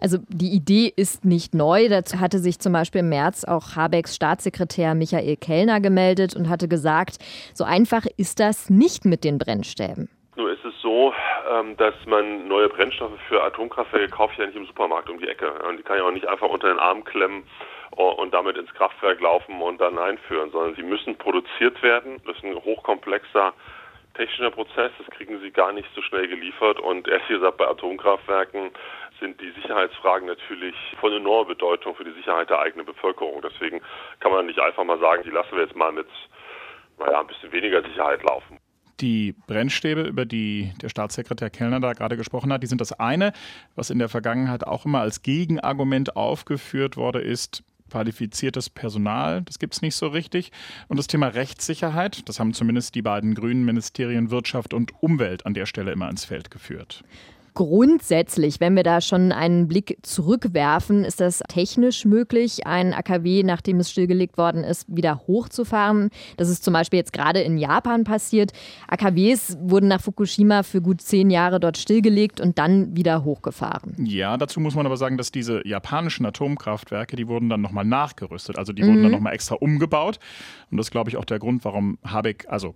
Also 0.00 0.18
die 0.28 0.54
Idee 0.54 0.92
ist 0.94 1.24
nicht 1.24 1.54
neu. 1.54 1.88
Dazu 1.88 2.20
hatte 2.20 2.38
sich 2.38 2.58
zum 2.58 2.72
Beispiel 2.72 3.00
im 3.00 3.08
März 3.08 3.44
auch 3.44 3.76
Habecks 3.76 4.14
Staatssekretär 4.16 4.94
Michael 4.94 5.36
Kellner 5.36 5.80
gemeldet 5.80 6.34
und 6.34 6.48
hatte 6.48 6.68
gesagt, 6.68 7.18
so 7.54 7.64
einfach 7.64 8.06
ist 8.16 8.40
das 8.40 8.70
nicht 8.70 9.04
mit 9.04 9.24
den 9.24 9.38
Brennstäben. 9.38 10.08
Nur 10.36 10.52
ist 10.52 10.64
es 10.64 10.74
so, 10.80 11.12
ähm, 11.52 11.76
dass 11.76 11.94
man 12.06 12.48
neue 12.48 12.68
Brennstoffe 12.68 13.18
für 13.28 13.42
Atomkraftwerke 13.42 14.08
kauft 14.08 14.38
ja 14.38 14.46
nicht 14.46 14.56
im 14.56 14.66
Supermarkt 14.66 15.10
um 15.10 15.18
die 15.18 15.28
Ecke. 15.28 15.52
Die 15.78 15.82
kann 15.82 15.98
ja 15.98 16.04
auch 16.04 16.12
nicht 16.12 16.26
einfach 16.26 16.48
unter 16.48 16.68
den 16.68 16.78
Arm 16.78 17.04
klemmen 17.04 17.44
und 17.90 18.32
damit 18.32 18.56
ins 18.56 18.72
Kraftwerk 18.74 19.20
laufen 19.20 19.60
und 19.60 19.80
dann 19.80 19.98
einführen, 19.98 20.50
sondern 20.50 20.74
sie 20.76 20.82
müssen 20.82 21.16
produziert 21.16 21.82
werden. 21.82 22.20
Das 22.24 22.36
ist 22.36 22.44
ein 22.44 22.54
hochkomplexer 22.54 23.52
technischer 24.14 24.50
Prozess, 24.50 24.92
das 24.98 25.06
kriegen 25.16 25.40
sie 25.40 25.50
gar 25.50 25.72
nicht 25.72 25.88
so 25.94 26.02
schnell 26.02 26.28
geliefert. 26.28 26.80
Und 26.80 27.08
ehrlich 27.08 27.28
gesagt, 27.28 27.56
bei 27.58 27.68
Atomkraftwerken 27.68 28.70
sind 29.18 29.40
die 29.40 29.50
Sicherheitsfragen 29.52 30.26
natürlich 30.26 30.74
von 31.00 31.12
enormer 31.12 31.48
Bedeutung 31.48 31.94
für 31.94 32.04
die 32.04 32.12
Sicherheit 32.12 32.50
der 32.50 32.60
eigenen 32.60 32.86
Bevölkerung. 32.86 33.42
Deswegen 33.42 33.80
kann 34.20 34.32
man 34.32 34.46
nicht 34.46 34.58
einfach 34.58 34.84
mal 34.84 34.98
sagen, 34.98 35.22
die 35.24 35.30
lassen 35.30 35.52
wir 35.52 35.62
jetzt 35.62 35.76
mal 35.76 35.92
mit 35.92 36.08
naja, 36.98 37.20
ein 37.20 37.26
bisschen 37.26 37.52
weniger 37.52 37.82
Sicherheit 37.82 38.22
laufen. 38.22 38.58
Die 39.00 39.34
Brennstäbe, 39.46 40.02
über 40.02 40.26
die 40.26 40.72
der 40.82 40.90
Staatssekretär 40.90 41.48
Kellner 41.48 41.80
da 41.80 41.94
gerade 41.94 42.18
gesprochen 42.18 42.52
hat, 42.52 42.62
die 42.62 42.66
sind 42.66 42.82
das 42.82 42.92
eine, 42.92 43.32
was 43.74 43.88
in 43.88 43.98
der 43.98 44.10
Vergangenheit 44.10 44.66
auch 44.66 44.84
immer 44.84 45.00
als 45.00 45.22
Gegenargument 45.22 46.16
aufgeführt 46.16 46.98
wurde, 46.98 47.20
ist, 47.20 47.62
qualifiziertes 47.90 48.70
Personal, 48.70 49.42
das 49.42 49.58
gibt 49.58 49.74
es 49.74 49.82
nicht 49.82 49.96
so 49.96 50.08
richtig. 50.08 50.52
Und 50.88 50.96
das 50.96 51.06
Thema 51.06 51.28
Rechtssicherheit, 51.28 52.28
das 52.28 52.40
haben 52.40 52.54
zumindest 52.54 52.94
die 52.94 53.02
beiden 53.02 53.34
grünen 53.34 53.64
Ministerien 53.64 54.30
Wirtschaft 54.30 54.72
und 54.72 54.92
Umwelt 55.02 55.44
an 55.46 55.54
der 55.54 55.66
Stelle 55.66 55.92
immer 55.92 56.08
ins 56.08 56.24
Feld 56.24 56.50
geführt. 56.50 57.02
Grundsätzlich, 57.60 58.58
wenn 58.58 58.74
wir 58.74 58.84
da 58.84 59.02
schon 59.02 59.32
einen 59.32 59.68
Blick 59.68 59.98
zurückwerfen, 60.00 61.04
ist 61.04 61.20
das 61.20 61.42
technisch 61.46 62.06
möglich, 62.06 62.66
ein 62.66 62.94
AKW, 62.94 63.42
nachdem 63.42 63.80
es 63.80 63.90
stillgelegt 63.90 64.38
worden 64.38 64.64
ist, 64.64 64.86
wieder 64.88 65.20
hochzufahren. 65.26 66.08
Das 66.38 66.48
ist 66.48 66.64
zum 66.64 66.72
Beispiel 66.72 67.00
jetzt 67.00 67.12
gerade 67.12 67.42
in 67.42 67.58
Japan 67.58 68.04
passiert. 68.04 68.52
AKWs 68.88 69.58
wurden 69.60 69.88
nach 69.88 70.00
Fukushima 70.00 70.62
für 70.62 70.80
gut 70.80 71.02
zehn 71.02 71.28
Jahre 71.28 71.60
dort 71.60 71.76
stillgelegt 71.76 72.40
und 72.40 72.58
dann 72.58 72.96
wieder 72.96 73.24
hochgefahren. 73.24 73.94
Ja, 74.06 74.38
dazu 74.38 74.58
muss 74.58 74.74
man 74.74 74.86
aber 74.86 74.96
sagen, 74.96 75.18
dass 75.18 75.30
diese 75.30 75.60
japanischen 75.68 76.24
Atomkraftwerke, 76.24 77.14
die 77.14 77.28
wurden 77.28 77.50
dann 77.50 77.60
nochmal 77.60 77.84
nachgerüstet. 77.84 78.56
Also 78.56 78.72
die 78.72 78.84
mhm. 78.84 78.86
wurden 78.86 79.02
dann 79.02 79.12
nochmal 79.12 79.34
extra 79.34 79.56
umgebaut. 79.56 80.18
Und 80.70 80.78
das 80.78 80.86
ist, 80.86 80.92
glaube 80.92 81.10
ich, 81.10 81.18
auch 81.18 81.26
der 81.26 81.38
Grund, 81.38 81.62
warum 81.66 81.98
Habeck, 82.06 82.46
also 82.48 82.74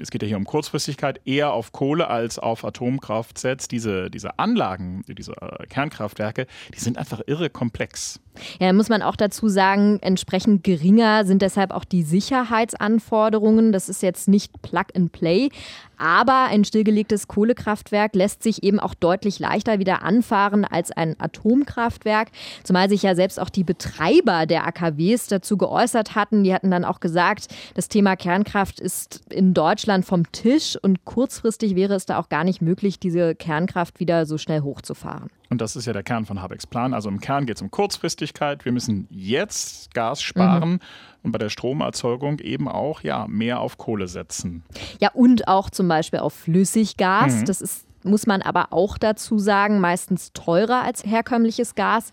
es 0.00 0.10
geht 0.10 0.22
ja 0.22 0.28
hier 0.28 0.36
um 0.36 0.44
Kurzfristigkeit, 0.44 1.20
eher 1.24 1.52
auf 1.52 1.72
Kohle 1.72 2.08
als 2.08 2.38
auf 2.38 2.64
Atomkraft 2.64 3.38
setzt. 3.38 3.72
Diese, 3.72 4.10
diese 4.10 4.38
Anlagen, 4.38 5.04
diese 5.06 5.32
äh, 5.32 5.66
Kernkraftwerke, 5.66 6.46
die 6.74 6.80
sind 6.80 6.98
einfach 6.98 7.20
irre 7.26 7.50
komplex. 7.50 8.20
Ja, 8.60 8.72
muss 8.72 8.88
man 8.88 9.02
auch 9.02 9.16
dazu 9.16 9.48
sagen, 9.48 9.98
entsprechend 10.00 10.64
geringer 10.64 11.24
sind 11.24 11.42
deshalb 11.42 11.70
auch 11.70 11.84
die 11.84 12.02
Sicherheitsanforderungen. 12.02 13.72
Das 13.72 13.88
ist 13.88 14.02
jetzt 14.02 14.28
nicht 14.28 14.62
Plug 14.62 14.86
and 14.94 15.12
Play, 15.12 15.50
aber 15.98 16.46
ein 16.46 16.64
stillgelegtes 16.64 17.28
Kohlekraftwerk 17.28 18.14
lässt 18.14 18.42
sich 18.42 18.62
eben 18.64 18.80
auch 18.80 18.94
deutlich 18.94 19.38
leichter 19.38 19.78
wieder 19.78 20.02
anfahren 20.02 20.64
als 20.64 20.90
ein 20.90 21.14
Atomkraftwerk, 21.18 22.28
zumal 22.64 22.88
sich 22.88 23.02
ja 23.02 23.14
selbst 23.14 23.38
auch 23.38 23.50
die 23.50 23.64
Betreiber 23.64 24.46
der 24.46 24.66
AKWs 24.66 25.28
dazu 25.28 25.56
geäußert 25.56 26.14
hatten. 26.14 26.42
Die 26.42 26.54
hatten 26.54 26.70
dann 26.70 26.84
auch 26.84 27.00
gesagt, 27.00 27.48
das 27.74 27.88
Thema 27.88 28.16
Kernkraft 28.16 28.80
ist 28.80 29.20
in 29.30 29.54
Deutschland 29.54 30.04
vom 30.04 30.30
Tisch 30.32 30.76
und 30.80 31.04
kurzfristig 31.04 31.76
wäre 31.76 31.94
es 31.94 32.06
da 32.06 32.18
auch 32.18 32.28
gar 32.28 32.44
nicht 32.44 32.62
möglich, 32.62 32.98
diese 32.98 33.34
Kernkraft 33.34 34.00
wieder 34.00 34.26
so 34.26 34.38
schnell 34.38 34.62
hochzufahren. 34.62 35.30
Und 35.52 35.60
das 35.60 35.76
ist 35.76 35.84
ja 35.84 35.92
der 35.92 36.02
Kern 36.02 36.24
von 36.24 36.40
Habecks 36.40 36.66
Plan. 36.66 36.94
Also 36.94 37.10
im 37.10 37.20
Kern 37.20 37.44
geht 37.44 37.56
es 37.56 37.62
um 37.62 37.70
Kurzfristigkeit. 37.70 38.64
Wir 38.64 38.72
müssen 38.72 39.06
jetzt 39.10 39.92
Gas 39.92 40.22
sparen 40.22 40.70
mhm. 40.70 40.80
und 41.24 41.32
bei 41.32 41.38
der 41.38 41.50
Stromerzeugung 41.50 42.38
eben 42.38 42.68
auch 42.68 43.02
ja, 43.02 43.26
mehr 43.28 43.60
auf 43.60 43.76
Kohle 43.76 44.08
setzen. 44.08 44.62
Ja, 44.98 45.10
und 45.12 45.48
auch 45.48 45.68
zum 45.68 45.88
Beispiel 45.88 46.20
auf 46.20 46.32
Flüssiggas. 46.32 47.40
Mhm. 47.40 47.44
Das 47.44 47.60
ist 47.60 47.86
muss 48.02 48.26
man 48.26 48.42
aber 48.42 48.72
auch 48.72 48.96
dazu 48.96 49.38
sagen, 49.38 49.78
meistens 49.78 50.32
teurer 50.32 50.82
als 50.82 51.04
herkömmliches 51.04 51.74
Gas. 51.74 52.12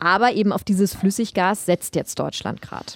Aber 0.00 0.32
eben 0.32 0.52
auf 0.52 0.64
dieses 0.64 0.92
Flüssiggas 0.92 1.64
setzt 1.64 1.94
jetzt 1.94 2.18
Deutschland 2.18 2.60
gerade 2.60 2.92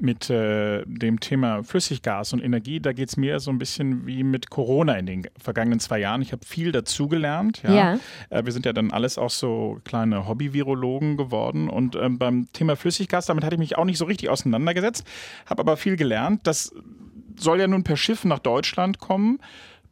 mit 0.00 0.30
äh, 0.30 0.82
dem 0.86 1.20
Thema 1.20 1.62
Flüssiggas 1.62 2.32
und 2.32 2.42
Energie, 2.42 2.80
da 2.80 2.92
geht 2.92 3.08
es 3.08 3.16
mir 3.16 3.40
so 3.40 3.50
ein 3.50 3.58
bisschen 3.58 4.06
wie 4.06 4.22
mit 4.22 4.50
Corona 4.50 4.94
in 4.94 5.06
den 5.06 5.26
vergangenen 5.38 5.80
zwei 5.80 5.98
Jahren. 5.98 6.22
Ich 6.22 6.32
habe 6.32 6.44
viel 6.44 6.72
dazugelernt. 6.72 7.62
Ja. 7.62 7.74
ja. 7.74 7.98
Äh, 8.30 8.44
wir 8.44 8.52
sind 8.52 8.66
ja 8.66 8.72
dann 8.72 8.90
alles 8.90 9.18
auch 9.18 9.30
so 9.30 9.80
kleine 9.84 10.26
Hobby-Virologen 10.26 11.16
geworden. 11.16 11.68
Und 11.68 11.96
ähm, 11.96 12.18
beim 12.18 12.48
Thema 12.52 12.76
Flüssiggas, 12.76 13.26
damit 13.26 13.44
hatte 13.44 13.54
ich 13.54 13.60
mich 13.60 13.78
auch 13.78 13.84
nicht 13.84 13.98
so 13.98 14.04
richtig 14.04 14.30
auseinandergesetzt, 14.30 15.06
habe 15.46 15.60
aber 15.60 15.76
viel 15.76 15.96
gelernt. 15.96 16.40
Das 16.44 16.72
soll 17.36 17.60
ja 17.60 17.66
nun 17.66 17.84
per 17.84 17.96
Schiff 17.96 18.24
nach 18.24 18.38
Deutschland 18.38 18.98
kommen. 18.98 19.38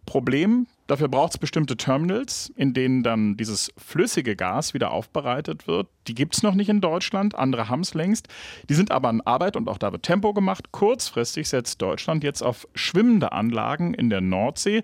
Problem, 0.09 0.67
Dafür 0.89 1.09
braucht 1.09 1.35
es 1.35 1.39
bestimmte 1.39 1.77
Terminals, 1.77 2.51
in 2.57 2.73
denen 2.73 3.03
dann 3.03 3.37
dieses 3.37 3.71
flüssige 3.77 4.37
Gas 4.37 4.73
wieder 4.73 4.91
aufbereitet 4.91 5.67
wird. 5.67 5.87
Die 6.07 6.15
gibt 6.15 6.35
es 6.35 6.43
noch 6.43 6.55
nicht 6.55 6.71
in 6.71 6.81
Deutschland, 6.81 7.35
andere 7.35 7.69
haben 7.69 7.83
es 7.83 7.93
längst. 7.93 8.27
Die 8.71 8.75
sind 8.75 8.91
aber 8.91 9.11
in 9.11 9.21
Arbeit 9.21 9.55
und 9.55 9.69
auch 9.69 9.77
da 9.77 9.93
wird 9.93 10.03
Tempo 10.03 10.33
gemacht. 10.33 10.73
Kurzfristig 10.73 11.51
setzt 11.51 11.83
Deutschland 11.83 12.25
jetzt 12.25 12.41
auf 12.41 12.67
schwimmende 12.75 13.33
Anlagen 13.33 13.93
in 13.93 14.09
der 14.09 14.23
Nordsee. 14.23 14.83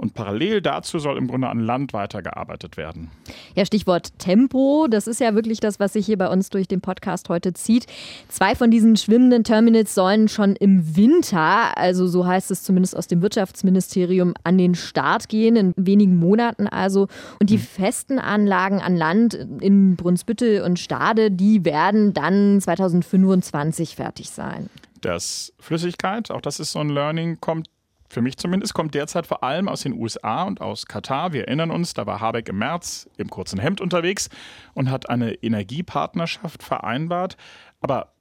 Und 0.00 0.14
parallel 0.14 0.62
dazu 0.62 0.98
soll 0.98 1.18
im 1.18 1.28
Grunde 1.28 1.48
an 1.48 1.60
Land 1.60 1.92
weitergearbeitet 1.92 2.78
werden. 2.78 3.10
Ja, 3.54 3.66
Stichwort 3.66 4.18
Tempo. 4.18 4.86
Das 4.88 5.06
ist 5.06 5.20
ja 5.20 5.34
wirklich 5.34 5.60
das, 5.60 5.78
was 5.78 5.92
sich 5.92 6.06
hier 6.06 6.16
bei 6.16 6.28
uns 6.28 6.48
durch 6.48 6.66
den 6.66 6.80
Podcast 6.80 7.28
heute 7.28 7.52
zieht. 7.52 7.84
Zwei 8.28 8.54
von 8.54 8.70
diesen 8.70 8.96
schwimmenden 8.96 9.44
Terminals 9.44 9.94
sollen 9.94 10.28
schon 10.28 10.56
im 10.56 10.96
Winter, 10.96 11.76
also 11.76 12.06
so 12.06 12.24
heißt 12.26 12.50
es 12.50 12.62
zumindest 12.62 12.96
aus 12.96 13.08
dem 13.08 13.20
Wirtschaftsministerium, 13.20 14.32
an 14.42 14.56
den 14.56 14.74
Start 14.74 15.28
gehen, 15.28 15.54
in 15.56 15.74
wenigen 15.76 16.16
Monaten 16.16 16.66
also. 16.66 17.08
Und 17.38 17.50
die 17.50 17.58
mhm. 17.58 17.62
festen 17.62 18.18
Anlagen 18.18 18.80
an 18.80 18.96
Land 18.96 19.34
in 19.34 19.96
Brunsbüttel 19.96 20.62
und 20.62 20.78
Stade, 20.78 21.30
die 21.30 21.66
werden 21.66 22.14
dann 22.14 22.58
2025 22.58 23.96
fertig 23.96 24.30
sein. 24.30 24.70
Das 25.02 25.52
Flüssigkeit, 25.58 26.30
auch 26.30 26.40
das 26.40 26.58
ist 26.58 26.72
so 26.72 26.78
ein 26.78 26.88
Learning, 26.88 27.36
kommt 27.38 27.68
für 28.10 28.22
mich 28.22 28.36
zumindest, 28.36 28.74
kommt 28.74 28.94
derzeit 28.94 29.26
vor 29.26 29.44
allem 29.44 29.68
aus 29.68 29.82
den 29.82 29.94
USA 29.94 30.42
und 30.42 30.60
aus 30.60 30.86
Katar. 30.86 31.32
Wir 31.32 31.46
erinnern 31.46 31.70
uns, 31.70 31.94
da 31.94 32.06
war 32.06 32.20
Habeck 32.20 32.48
im 32.48 32.58
März 32.58 33.08
im 33.16 33.30
kurzen 33.30 33.60
Hemd 33.60 33.80
unterwegs 33.80 34.28
und 34.74 34.90
hat 34.90 35.08
eine 35.08 35.34
Energiepartnerschaft 35.34 36.62
vereinbart. 36.62 37.36
Aber 37.80 38.12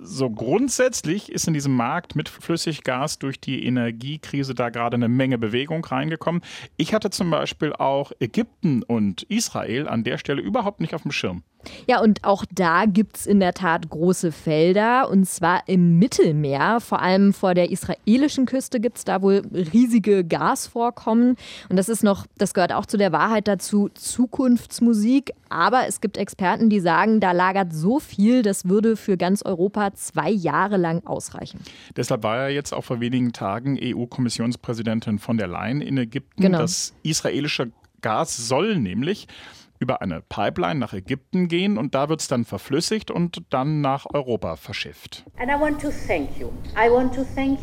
so 0.00 0.30
grundsätzlich 0.30 1.30
ist 1.30 1.46
in 1.46 1.54
diesem 1.54 1.74
Markt 1.74 2.16
mit 2.16 2.28
Flüssiggas 2.28 3.18
durch 3.18 3.40
die 3.40 3.64
Energiekrise 3.66 4.54
da 4.54 4.70
gerade 4.70 4.94
eine 4.94 5.08
Menge 5.08 5.38
Bewegung 5.38 5.84
reingekommen. 5.84 6.42
Ich 6.76 6.94
hatte 6.94 7.10
zum 7.10 7.30
Beispiel 7.30 7.72
auch 7.72 8.12
Ägypten 8.20 8.82
und 8.84 9.24
Israel 9.24 9.88
an 9.88 10.04
der 10.04 10.18
Stelle 10.18 10.40
überhaupt 10.40 10.80
nicht 10.80 10.94
auf 10.94 11.02
dem 11.02 11.12
Schirm. 11.12 11.42
Ja, 11.86 12.00
und 12.00 12.24
auch 12.24 12.44
da 12.50 12.84
gibt 12.86 13.16
es 13.16 13.26
in 13.26 13.40
der 13.40 13.54
Tat 13.54 13.88
große 13.88 14.32
Felder, 14.32 15.08
und 15.08 15.26
zwar 15.26 15.68
im 15.68 15.98
Mittelmeer. 15.98 16.80
Vor 16.80 17.00
allem 17.00 17.32
vor 17.32 17.54
der 17.54 17.70
israelischen 17.70 18.46
Küste 18.46 18.80
gibt 18.80 18.98
es 18.98 19.04
da 19.04 19.22
wohl 19.22 19.42
riesige 19.52 20.24
Gasvorkommen. 20.24 21.36
Und 21.68 21.76
das 21.76 21.88
ist 21.88 22.02
noch, 22.02 22.26
das 22.38 22.54
gehört 22.54 22.72
auch 22.72 22.86
zu 22.86 22.96
der 22.96 23.12
Wahrheit 23.12 23.48
dazu, 23.48 23.88
Zukunftsmusik. 23.94 25.32
Aber 25.48 25.86
es 25.86 26.00
gibt 26.00 26.16
Experten, 26.16 26.70
die 26.70 26.80
sagen, 26.80 27.20
da 27.20 27.32
lagert 27.32 27.72
so 27.72 28.00
viel, 28.00 28.42
das 28.42 28.68
würde 28.68 28.96
für 28.96 29.16
ganz 29.16 29.42
Europa 29.42 29.94
zwei 29.94 30.30
Jahre 30.30 30.76
lang 30.76 31.06
ausreichen. 31.06 31.60
Deshalb 31.96 32.22
war 32.22 32.36
ja 32.36 32.48
jetzt 32.48 32.72
auch 32.72 32.82
vor 32.82 33.00
wenigen 33.00 33.32
Tagen 33.32 33.78
EU-Kommissionspräsidentin 33.80 35.18
von 35.18 35.36
der 35.36 35.46
Leyen 35.46 35.80
in 35.80 35.98
Ägypten. 35.98 36.42
Genau. 36.42 36.58
Das 36.58 36.94
israelische 37.02 37.70
Gas 38.00 38.36
soll 38.36 38.76
nämlich 38.78 39.26
über 39.78 40.02
eine 40.02 40.22
Pipeline 40.22 40.80
nach 40.80 40.92
Ägypten 40.92 41.48
gehen 41.48 41.78
und 41.78 41.94
da 41.94 42.08
wird 42.08 42.20
es 42.20 42.28
dann 42.28 42.44
verflüssigt 42.44 43.10
und 43.10 43.42
dann 43.50 43.80
nach 43.80 44.06
Europa 44.12 44.56
verschifft. 44.56 45.24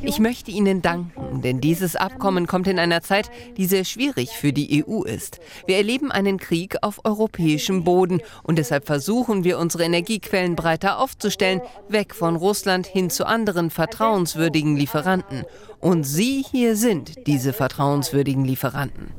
Ich 0.03 0.19
möchte 0.19 0.51
Ihnen 0.51 0.81
danken, 0.81 1.41
denn 1.41 1.61
dieses 1.61 1.95
Abkommen 1.95 2.47
kommt 2.47 2.67
in 2.67 2.79
einer 2.79 3.01
Zeit, 3.01 3.31
die 3.57 3.65
sehr 3.65 3.85
schwierig 3.85 4.31
für 4.31 4.53
die 4.53 4.83
EU 4.85 5.03
ist. 5.03 5.39
Wir 5.65 5.77
erleben 5.77 6.11
einen 6.11 6.37
Krieg 6.37 6.77
auf 6.81 7.01
europäischem 7.03 7.83
Boden 7.83 8.21
und 8.43 8.57
deshalb 8.57 8.85
versuchen 8.85 9.43
wir, 9.43 9.59
unsere 9.59 9.83
Energiequellen 9.83 10.55
breiter 10.55 10.99
aufzustellen, 10.99 11.61
weg 11.89 12.15
von 12.15 12.35
Russland 12.35 12.87
hin 12.87 13.09
zu 13.09 13.25
anderen 13.25 13.69
vertrauenswürdigen 13.69 14.75
Lieferanten. 14.75 15.45
Und 15.83 16.05
Sie 16.05 16.45
hier 16.49 16.77
sind 16.77 17.27
diese 17.27 17.51
vertrauenswürdigen 17.51 18.45
Lieferanten. 18.45 19.11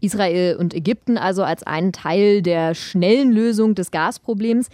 Israel 0.00 0.56
und 0.56 0.74
Ägypten 0.74 1.16
also 1.16 1.44
als 1.44 1.62
einen 1.62 1.92
Teil 1.92 2.42
der 2.42 2.74
schnellen 2.74 3.30
Lösung 3.30 3.76
des 3.76 3.92
Gasproblems. 3.92 4.68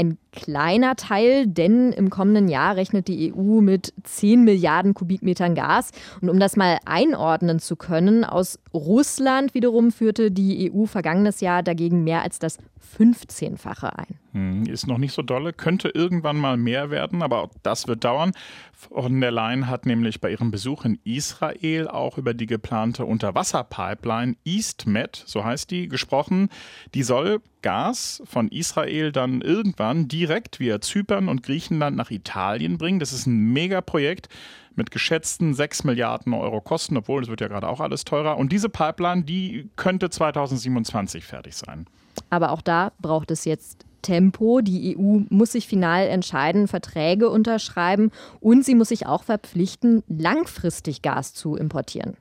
Ein 0.00 0.16
kleiner 0.32 0.96
Teil, 0.96 1.46
denn 1.46 1.92
im 1.92 2.08
kommenden 2.08 2.48
Jahr 2.48 2.76
rechnet 2.76 3.06
die 3.06 3.34
EU 3.34 3.60
mit 3.60 3.92
10 4.02 4.44
Milliarden 4.44 4.94
Kubikmetern 4.94 5.54
Gas. 5.54 5.90
Und 6.22 6.30
um 6.30 6.40
das 6.40 6.56
mal 6.56 6.78
einordnen 6.86 7.58
zu 7.58 7.76
können, 7.76 8.24
aus 8.24 8.58
Russland 8.72 9.52
wiederum 9.52 9.92
führte 9.92 10.30
die 10.30 10.72
EU 10.72 10.86
vergangenes 10.86 11.42
Jahr 11.42 11.62
dagegen 11.62 12.02
mehr 12.02 12.22
als 12.22 12.38
das 12.38 12.56
15-fache 12.98 13.94
ein. 13.94 14.18
Hm, 14.32 14.64
ist 14.64 14.86
noch 14.86 14.96
nicht 14.96 15.12
so 15.12 15.20
dolle, 15.20 15.52
könnte 15.52 15.90
irgendwann 15.90 16.38
mal 16.38 16.56
mehr 16.56 16.90
werden, 16.90 17.22
aber 17.22 17.42
auch 17.42 17.50
das 17.62 17.86
wird 17.86 18.04
dauern. 18.04 18.32
Von 18.72 19.20
der 19.20 19.30
Leyen 19.30 19.66
hat 19.66 19.84
nämlich 19.84 20.20
bei 20.22 20.30
ihrem 20.30 20.50
Besuch 20.50 20.86
in 20.86 20.98
Israel 21.04 21.88
auch 21.88 22.16
über 22.16 22.32
die 22.32 22.46
geplante 22.46 23.04
Unterwasserpipeline 23.04 24.36
EastMed, 24.46 25.22
so 25.26 25.44
heißt 25.44 25.70
die, 25.70 25.88
gesprochen. 25.88 26.48
Die 26.94 27.02
soll 27.02 27.42
Gas 27.62 28.22
von 28.24 28.48
Israel 28.48 29.12
dann 29.12 29.40
irgendwann 29.40 30.08
direkt 30.08 30.60
via 30.60 30.80
Zypern 30.80 31.28
und 31.28 31.42
Griechenland 31.42 31.96
nach 31.96 32.10
Italien 32.10 32.78
bringen. 32.78 33.00
Das 33.00 33.12
ist 33.12 33.26
ein 33.26 33.52
Megaprojekt 33.52 34.28
mit 34.76 34.90
geschätzten 34.90 35.54
6 35.54 35.84
Milliarden 35.84 36.32
Euro 36.32 36.60
Kosten, 36.60 36.96
obwohl 36.96 37.22
es 37.22 37.28
wird 37.28 37.40
ja 37.40 37.48
gerade 37.48 37.68
auch 37.68 37.80
alles 37.80 38.04
teurer. 38.04 38.38
Und 38.38 38.52
diese 38.52 38.68
Pipeline, 38.68 39.24
die 39.24 39.68
könnte 39.76 40.10
2027 40.10 41.24
fertig 41.24 41.56
sein. 41.56 41.86
Aber 42.30 42.52
auch 42.52 42.62
da 42.62 42.92
braucht 43.00 43.30
es 43.30 43.44
jetzt 43.44 43.84
Tempo. 44.02 44.60
Die 44.60 44.96
EU 44.96 45.20
muss 45.28 45.52
sich 45.52 45.66
final 45.66 46.06
entscheiden, 46.06 46.68
Verträge 46.68 47.28
unterschreiben 47.28 48.10
und 48.40 48.64
sie 48.64 48.74
muss 48.74 48.88
sich 48.88 49.06
auch 49.06 49.24
verpflichten, 49.24 50.02
langfristig 50.08 51.02
Gas 51.02 51.34
zu 51.34 51.56
importieren. 51.56 52.16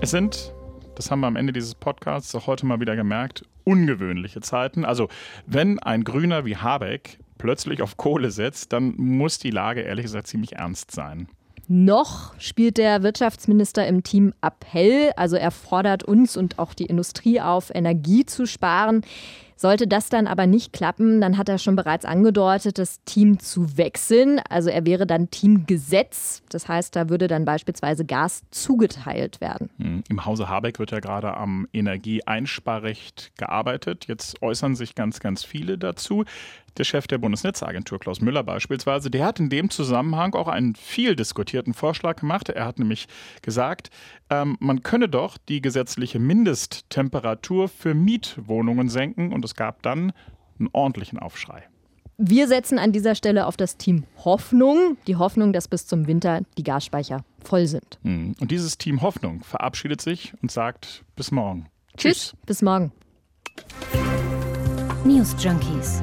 Es 0.00 0.10
sind, 0.10 0.53
das 0.94 1.10
haben 1.10 1.20
wir 1.20 1.26
am 1.26 1.36
Ende 1.36 1.52
dieses 1.52 1.74
Podcasts 1.74 2.34
auch 2.34 2.46
heute 2.46 2.66
mal 2.66 2.80
wieder 2.80 2.96
gemerkt, 2.96 3.44
ungewöhnliche 3.64 4.40
Zeiten. 4.40 4.84
Also 4.84 5.08
wenn 5.46 5.78
ein 5.78 6.04
Grüner 6.04 6.44
wie 6.44 6.56
Habeck 6.56 7.18
plötzlich 7.38 7.82
auf 7.82 7.96
Kohle 7.96 8.30
setzt, 8.30 8.72
dann 8.72 8.94
muss 8.96 9.38
die 9.38 9.50
Lage 9.50 9.82
ehrlich 9.82 10.04
gesagt 10.04 10.26
ziemlich 10.26 10.56
ernst 10.56 10.90
sein. 10.90 11.28
Noch 11.68 12.38
spielt 12.38 12.78
der 12.78 13.02
Wirtschaftsminister 13.02 13.86
im 13.86 14.02
Team 14.02 14.34
Appell, 14.42 15.12
also 15.16 15.36
er 15.36 15.50
fordert 15.50 16.04
uns 16.04 16.36
und 16.36 16.58
auch 16.58 16.74
die 16.74 16.86
Industrie 16.86 17.40
auf, 17.40 17.70
Energie 17.74 18.26
zu 18.26 18.46
sparen. 18.46 19.02
Sollte 19.56 19.86
das 19.86 20.08
dann 20.08 20.26
aber 20.26 20.46
nicht 20.46 20.72
klappen, 20.72 21.20
dann 21.20 21.38
hat 21.38 21.48
er 21.48 21.58
schon 21.58 21.76
bereits 21.76 22.04
angedeutet, 22.04 22.78
das 22.78 23.02
Team 23.04 23.38
zu 23.38 23.76
wechseln. 23.76 24.40
Also 24.48 24.68
er 24.68 24.84
wäre 24.84 25.06
dann 25.06 25.30
Teamgesetz. 25.30 26.42
Das 26.50 26.68
heißt, 26.68 26.94
da 26.96 27.08
würde 27.08 27.28
dann 27.28 27.44
beispielsweise 27.44 28.04
Gas 28.04 28.42
zugeteilt 28.50 29.40
werden. 29.40 29.70
Hm, 29.78 30.02
Im 30.08 30.24
Hause 30.24 30.48
Habeck 30.48 30.78
wird 30.78 30.90
ja 30.90 31.00
gerade 31.00 31.36
am 31.36 31.68
Energieeinsparrecht 31.72 33.32
gearbeitet. 33.38 34.06
Jetzt 34.08 34.42
äußern 34.42 34.74
sich 34.74 34.96
ganz, 34.96 35.20
ganz 35.20 35.44
viele 35.44 35.78
dazu. 35.78 36.24
Der 36.76 36.84
Chef 36.84 37.06
der 37.06 37.18
Bundesnetzagentur, 37.18 38.00
Klaus 38.00 38.20
Müller 38.20 38.42
beispielsweise, 38.42 39.10
der 39.10 39.24
hat 39.24 39.38
in 39.38 39.48
dem 39.48 39.70
Zusammenhang 39.70 40.34
auch 40.34 40.48
einen 40.48 40.74
viel 40.74 41.14
diskutierten 41.14 41.72
Vorschlag 41.72 42.16
gemacht. 42.16 42.48
Er 42.48 42.66
hat 42.66 42.78
nämlich 42.78 43.06
gesagt, 43.42 43.90
ähm, 44.30 44.56
man 44.60 44.82
könne 44.82 45.08
doch 45.08 45.38
die 45.38 45.60
gesetzliche 45.60 46.18
Mindesttemperatur 46.18 47.68
für 47.68 47.94
Mietwohnungen 47.94 48.88
senken 48.88 49.32
und 49.32 49.44
es 49.44 49.54
gab 49.54 49.82
dann 49.82 50.12
einen 50.58 50.68
ordentlichen 50.72 51.18
Aufschrei. 51.18 51.64
Wir 52.16 52.46
setzen 52.46 52.78
an 52.78 52.92
dieser 52.92 53.14
Stelle 53.16 53.46
auf 53.46 53.56
das 53.56 53.76
Team 53.76 54.04
Hoffnung. 54.24 54.96
Die 55.06 55.16
Hoffnung, 55.16 55.52
dass 55.52 55.66
bis 55.66 55.86
zum 55.86 56.06
Winter 56.06 56.42
die 56.56 56.62
Gasspeicher 56.62 57.24
voll 57.42 57.66
sind. 57.66 57.98
Hm. 58.02 58.34
Und 58.40 58.50
dieses 58.50 58.78
Team 58.78 59.02
Hoffnung 59.02 59.42
verabschiedet 59.42 60.00
sich 60.00 60.32
und 60.40 60.50
sagt 60.50 61.04
bis 61.16 61.32
morgen. 61.32 61.66
Tschüss, 61.96 62.30
Tschüss. 62.30 62.36
bis 62.46 62.62
morgen. 62.62 62.92
News 65.04 65.34
Junkies. 65.38 66.02